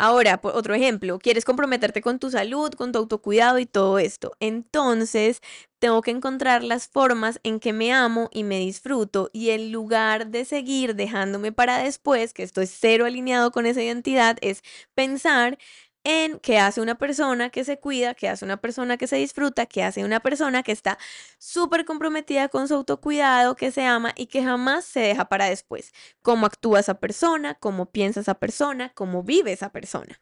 Ahora, 0.00 0.38
otro 0.44 0.74
ejemplo, 0.74 1.18
quieres 1.18 1.44
comprometerte 1.44 2.02
con 2.02 2.20
tu 2.20 2.30
salud, 2.30 2.70
con 2.74 2.92
tu 2.92 3.00
autocuidado 3.00 3.58
y 3.58 3.66
todo 3.66 3.98
esto. 3.98 4.32
Entonces, 4.38 5.40
tengo 5.80 6.02
que 6.02 6.12
encontrar 6.12 6.62
las 6.62 6.86
formas 6.86 7.40
en 7.42 7.58
que 7.58 7.72
me 7.72 7.92
amo 7.92 8.28
y 8.32 8.44
me 8.44 8.60
disfruto 8.60 9.28
y 9.32 9.50
en 9.50 9.72
lugar 9.72 10.28
de 10.28 10.44
seguir 10.44 10.94
dejándome 10.94 11.50
para 11.50 11.78
después, 11.78 12.32
que 12.32 12.44
estoy 12.44 12.68
cero 12.68 13.06
alineado 13.06 13.50
con 13.50 13.66
esa 13.66 13.82
identidad, 13.82 14.38
es 14.40 14.62
pensar 14.94 15.58
en 16.04 16.38
qué 16.40 16.58
hace 16.58 16.80
una 16.80 16.96
persona 16.96 17.50
que 17.50 17.64
se 17.64 17.78
cuida, 17.78 18.14
qué 18.14 18.28
hace 18.28 18.44
una 18.44 18.58
persona 18.58 18.96
que 18.96 19.06
se 19.06 19.16
disfruta, 19.16 19.66
qué 19.66 19.82
hace 19.82 20.04
una 20.04 20.20
persona 20.20 20.62
que 20.62 20.72
está 20.72 20.98
súper 21.38 21.84
comprometida 21.84 22.48
con 22.48 22.68
su 22.68 22.74
autocuidado, 22.74 23.56
que 23.56 23.70
se 23.70 23.84
ama 23.84 24.12
y 24.16 24.26
que 24.26 24.42
jamás 24.42 24.84
se 24.84 25.00
deja 25.00 25.28
para 25.28 25.46
después. 25.46 25.92
Cómo 26.22 26.46
actúa 26.46 26.80
esa 26.80 26.94
persona, 26.94 27.54
cómo 27.54 27.90
piensa 27.90 28.20
esa 28.20 28.34
persona, 28.34 28.92
cómo 28.94 29.22
vive 29.22 29.52
esa 29.52 29.70
persona. 29.70 30.20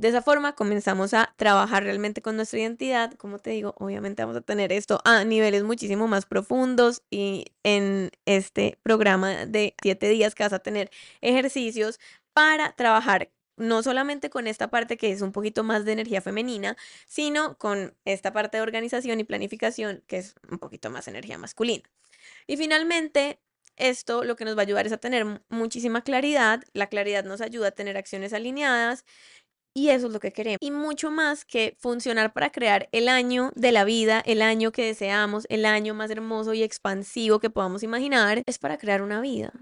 De 0.00 0.08
esa 0.08 0.22
forma 0.22 0.54
comenzamos 0.54 1.12
a 1.12 1.34
trabajar 1.36 1.84
realmente 1.84 2.22
con 2.22 2.34
nuestra 2.36 2.58
identidad. 2.58 3.12
Como 3.14 3.38
te 3.38 3.50
digo, 3.50 3.74
obviamente 3.78 4.22
vamos 4.22 4.38
a 4.38 4.40
tener 4.40 4.72
esto 4.72 5.00
a 5.04 5.24
niveles 5.24 5.62
muchísimo 5.62 6.08
más 6.08 6.24
profundos 6.24 7.02
y 7.10 7.52
en 7.64 8.10
este 8.24 8.78
programa 8.82 9.44
de 9.44 9.74
siete 9.82 10.08
días 10.08 10.34
que 10.34 10.42
vas 10.42 10.54
a 10.54 10.60
tener 10.60 10.90
ejercicios 11.20 12.00
para 12.32 12.72
trabajar 12.72 13.30
no 13.60 13.82
solamente 13.82 14.30
con 14.30 14.46
esta 14.46 14.70
parte 14.70 14.96
que 14.96 15.12
es 15.12 15.22
un 15.22 15.32
poquito 15.32 15.62
más 15.62 15.84
de 15.84 15.92
energía 15.92 16.20
femenina, 16.20 16.76
sino 17.06 17.56
con 17.58 17.94
esta 18.04 18.32
parte 18.32 18.56
de 18.56 18.62
organización 18.62 19.20
y 19.20 19.24
planificación 19.24 20.02
que 20.06 20.18
es 20.18 20.34
un 20.50 20.58
poquito 20.58 20.90
más 20.90 21.06
energía 21.08 21.38
masculina. 21.38 21.84
Y 22.46 22.56
finalmente, 22.56 23.40
esto 23.76 24.24
lo 24.24 24.36
que 24.36 24.44
nos 24.44 24.56
va 24.56 24.60
a 24.60 24.64
ayudar 24.64 24.86
es 24.86 24.92
a 24.92 24.98
tener 24.98 25.42
muchísima 25.48 26.02
claridad. 26.02 26.62
La 26.72 26.88
claridad 26.88 27.24
nos 27.24 27.40
ayuda 27.40 27.68
a 27.68 27.72
tener 27.72 27.96
acciones 27.96 28.32
alineadas 28.32 29.04
y 29.72 29.90
eso 29.90 30.08
es 30.08 30.12
lo 30.12 30.20
que 30.20 30.32
queremos. 30.32 30.58
Y 30.60 30.70
mucho 30.70 31.10
más 31.10 31.44
que 31.44 31.76
funcionar 31.78 32.32
para 32.32 32.50
crear 32.50 32.88
el 32.92 33.08
año 33.08 33.52
de 33.54 33.72
la 33.72 33.84
vida, 33.84 34.20
el 34.26 34.42
año 34.42 34.72
que 34.72 34.84
deseamos, 34.84 35.46
el 35.48 35.64
año 35.64 35.94
más 35.94 36.10
hermoso 36.10 36.54
y 36.54 36.62
expansivo 36.62 37.38
que 37.38 37.50
podamos 37.50 37.82
imaginar, 37.82 38.42
es 38.46 38.58
para 38.58 38.78
crear 38.78 39.02
una 39.02 39.20
vida. 39.20 39.52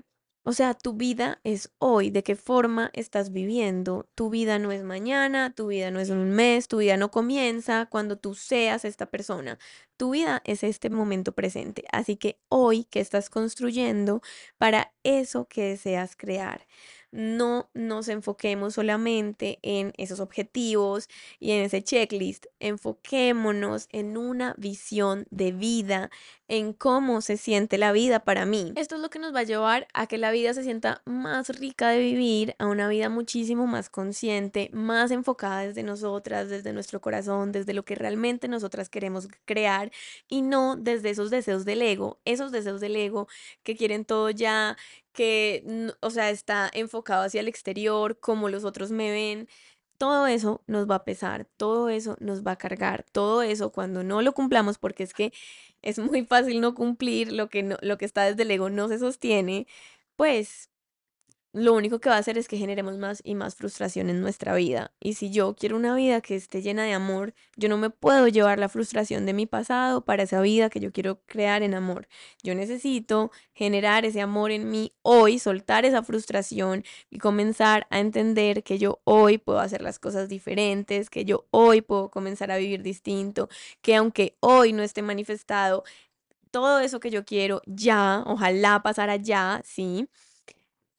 O 0.48 0.54
sea, 0.54 0.72
tu 0.72 0.94
vida 0.94 1.40
es 1.44 1.70
hoy, 1.76 2.08
de 2.08 2.22
qué 2.22 2.34
forma 2.34 2.90
estás 2.94 3.32
viviendo. 3.32 4.08
Tu 4.14 4.30
vida 4.30 4.58
no 4.58 4.72
es 4.72 4.82
mañana, 4.82 5.52
tu 5.54 5.66
vida 5.66 5.90
no 5.90 6.00
es 6.00 6.08
un 6.08 6.30
mes, 6.30 6.68
tu 6.68 6.78
vida 6.78 6.96
no 6.96 7.10
comienza 7.10 7.84
cuando 7.84 8.16
tú 8.16 8.34
seas 8.34 8.86
esta 8.86 9.04
persona. 9.04 9.58
Tu 9.98 10.12
vida 10.12 10.40
es 10.46 10.62
este 10.64 10.88
momento 10.88 11.32
presente. 11.32 11.84
Así 11.92 12.16
que 12.16 12.40
hoy, 12.48 12.84
¿qué 12.84 13.00
estás 13.00 13.28
construyendo 13.28 14.22
para 14.56 14.94
eso 15.02 15.46
que 15.48 15.64
deseas 15.64 16.16
crear? 16.16 16.66
No 17.10 17.70
nos 17.74 18.08
enfoquemos 18.08 18.74
solamente 18.74 19.58
en 19.62 19.92
esos 19.96 20.20
objetivos 20.20 21.08
y 21.40 21.52
en 21.52 21.64
ese 21.64 21.82
checklist, 21.82 22.46
enfoquémonos 22.60 23.88
en 23.92 24.16
una 24.16 24.54
visión 24.58 25.26
de 25.30 25.52
vida, 25.52 26.10
en 26.48 26.72
cómo 26.72 27.20
se 27.20 27.36
siente 27.36 27.78
la 27.78 27.92
vida 27.92 28.20
para 28.20 28.46
mí. 28.46 28.72
Esto 28.76 28.96
es 28.96 29.02
lo 29.02 29.10
que 29.10 29.18
nos 29.18 29.34
va 29.34 29.40
a 29.40 29.44
llevar 29.44 29.86
a 29.92 30.06
que 30.06 30.18
la 30.18 30.30
vida 30.30 30.54
se 30.54 30.62
sienta 30.62 31.02
más 31.04 31.48
rica 31.50 31.90
de 31.90 31.98
vivir, 31.98 32.54
a 32.58 32.66
una 32.66 32.88
vida 32.88 33.08
muchísimo 33.08 33.66
más 33.66 33.90
consciente, 33.90 34.70
más 34.72 35.10
enfocada 35.10 35.66
desde 35.66 35.82
nosotras, 35.82 36.48
desde 36.48 36.72
nuestro 36.72 37.00
corazón, 37.00 37.52
desde 37.52 37.74
lo 37.74 37.84
que 37.84 37.94
realmente 37.94 38.48
nosotras 38.48 38.88
queremos 38.88 39.28
crear 39.44 39.90
y 40.28 40.42
no 40.42 40.76
desde 40.76 41.10
esos 41.10 41.30
deseos 41.30 41.64
del 41.64 41.82
ego, 41.82 42.18
esos 42.24 42.52
deseos 42.52 42.80
del 42.80 42.96
ego 42.96 43.28
que 43.62 43.76
quieren 43.76 44.04
todo 44.04 44.30
ya, 44.30 44.76
que, 45.18 45.92
o 46.00 46.10
sea, 46.10 46.30
está 46.30 46.70
enfocado 46.72 47.24
hacia 47.24 47.40
el 47.40 47.48
exterior, 47.48 48.20
como 48.20 48.48
los 48.48 48.62
otros 48.64 48.92
me 48.92 49.10
ven. 49.10 49.48
Todo 49.98 50.28
eso 50.28 50.62
nos 50.68 50.88
va 50.88 50.96
a 50.96 51.04
pesar, 51.04 51.46
todo 51.56 51.88
eso 51.88 52.16
nos 52.20 52.44
va 52.46 52.52
a 52.52 52.56
cargar, 52.58 53.04
todo 53.10 53.42
eso 53.42 53.72
cuando 53.72 54.04
no 54.04 54.22
lo 54.22 54.32
cumplamos, 54.32 54.78
porque 54.78 55.02
es 55.02 55.12
que 55.14 55.32
es 55.82 55.98
muy 55.98 56.24
fácil 56.24 56.60
no 56.60 56.74
cumplir 56.74 57.32
lo 57.32 57.48
que, 57.48 57.64
no, 57.64 57.76
lo 57.82 57.98
que 57.98 58.04
está 58.04 58.22
desde 58.24 58.42
el 58.44 58.50
ego 58.52 58.70
no 58.70 58.86
se 58.88 59.00
sostiene, 59.00 59.66
pues 60.16 60.70
lo 61.58 61.74
único 61.74 61.98
que 61.98 62.08
va 62.08 62.16
a 62.16 62.18
hacer 62.18 62.38
es 62.38 62.46
que 62.46 62.56
generemos 62.56 62.98
más 62.98 63.20
y 63.24 63.34
más 63.34 63.56
frustración 63.56 64.10
en 64.10 64.20
nuestra 64.20 64.54
vida. 64.54 64.92
Y 65.00 65.14
si 65.14 65.30
yo 65.30 65.54
quiero 65.54 65.76
una 65.76 65.94
vida 65.94 66.20
que 66.20 66.36
esté 66.36 66.62
llena 66.62 66.84
de 66.84 66.92
amor, 66.92 67.34
yo 67.56 67.68
no 67.68 67.76
me 67.76 67.90
puedo 67.90 68.28
llevar 68.28 68.58
la 68.58 68.68
frustración 68.68 69.26
de 69.26 69.32
mi 69.32 69.46
pasado 69.46 70.04
para 70.04 70.22
esa 70.22 70.40
vida 70.40 70.70
que 70.70 70.80
yo 70.80 70.92
quiero 70.92 71.20
crear 71.26 71.62
en 71.62 71.74
amor. 71.74 72.06
Yo 72.42 72.54
necesito 72.54 73.32
generar 73.52 74.04
ese 74.04 74.20
amor 74.20 74.52
en 74.52 74.70
mí 74.70 74.94
hoy, 75.02 75.38
soltar 75.38 75.84
esa 75.84 76.02
frustración 76.02 76.84
y 77.10 77.18
comenzar 77.18 77.86
a 77.90 77.98
entender 77.98 78.62
que 78.62 78.78
yo 78.78 79.00
hoy 79.04 79.38
puedo 79.38 79.58
hacer 79.58 79.82
las 79.82 79.98
cosas 79.98 80.28
diferentes, 80.28 81.10
que 81.10 81.24
yo 81.24 81.46
hoy 81.50 81.82
puedo 81.82 82.10
comenzar 82.10 82.50
a 82.50 82.56
vivir 82.58 82.82
distinto, 82.82 83.48
que 83.82 83.96
aunque 83.96 84.36
hoy 84.40 84.72
no 84.72 84.82
esté 84.82 85.02
manifestado 85.02 85.84
todo 86.50 86.78
eso 86.80 87.00
que 87.00 87.10
yo 87.10 87.24
quiero 87.24 87.62
ya, 87.66 88.22
ojalá 88.26 88.82
pasara 88.82 89.16
ya, 89.16 89.60
sí 89.64 90.08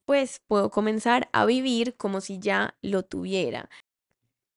pues 0.09 0.41
puedo 0.47 0.71
comenzar 0.71 1.29
a 1.33 1.45
vivir 1.45 1.95
como 1.95 2.19
si 2.19 2.39
ya 2.39 2.75
lo 2.81 3.03
tuviera. 3.03 3.69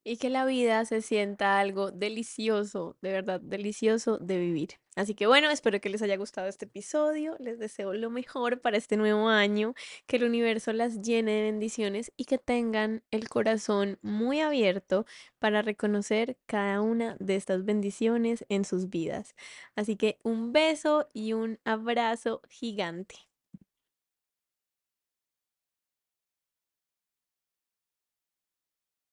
Y 0.03 0.17
que 0.17 0.31
la 0.31 0.47
vida 0.47 0.83
se 0.87 1.03
sienta 1.03 1.61
algo 1.61 1.91
delicioso, 1.91 2.97
de 3.03 3.13
verdad, 3.13 3.39
delicioso 3.39 4.17
de 4.17 4.39
vivir. 4.39 4.71
Así 4.97 5.15
que 5.15 5.27
bueno, 5.27 5.51
espero 5.51 5.79
que 5.79 5.91
les 5.91 6.01
haya 6.01 6.17
gustado 6.17 6.49
este 6.49 6.65
episodio. 6.65 7.37
Les 7.39 7.59
deseo 7.59 7.93
lo 7.93 8.09
mejor 8.09 8.63
para 8.63 8.79
este 8.79 8.97
nuevo 8.97 9.29
año, 9.29 9.75
que 10.07 10.17
el 10.17 10.25
universo 10.25 10.73
las 10.73 11.03
llene 11.03 11.33
de 11.33 11.43
bendiciones 11.43 12.13
y 12.17 12.25
que 12.25 12.39
tengan 12.39 13.03
el 13.11 13.29
corazón 13.29 13.99
muy 14.01 14.41
abierto 14.41 15.05
para 15.39 15.61
reconocer 15.61 16.39
cada 16.47 16.81
una 16.81 17.19
de 17.21 17.37
estas 17.37 17.67
bendiciones 17.67 18.47
en 18.49 18.65
sus 18.65 18.89
vidas. 18.89 19.35
Así 19.77 19.97
que 19.97 20.19
un 20.23 20.55
beso 20.55 21.11
y 21.13 21.35
un 21.35 21.59
abrazo 21.67 22.41
gigante. 22.49 23.32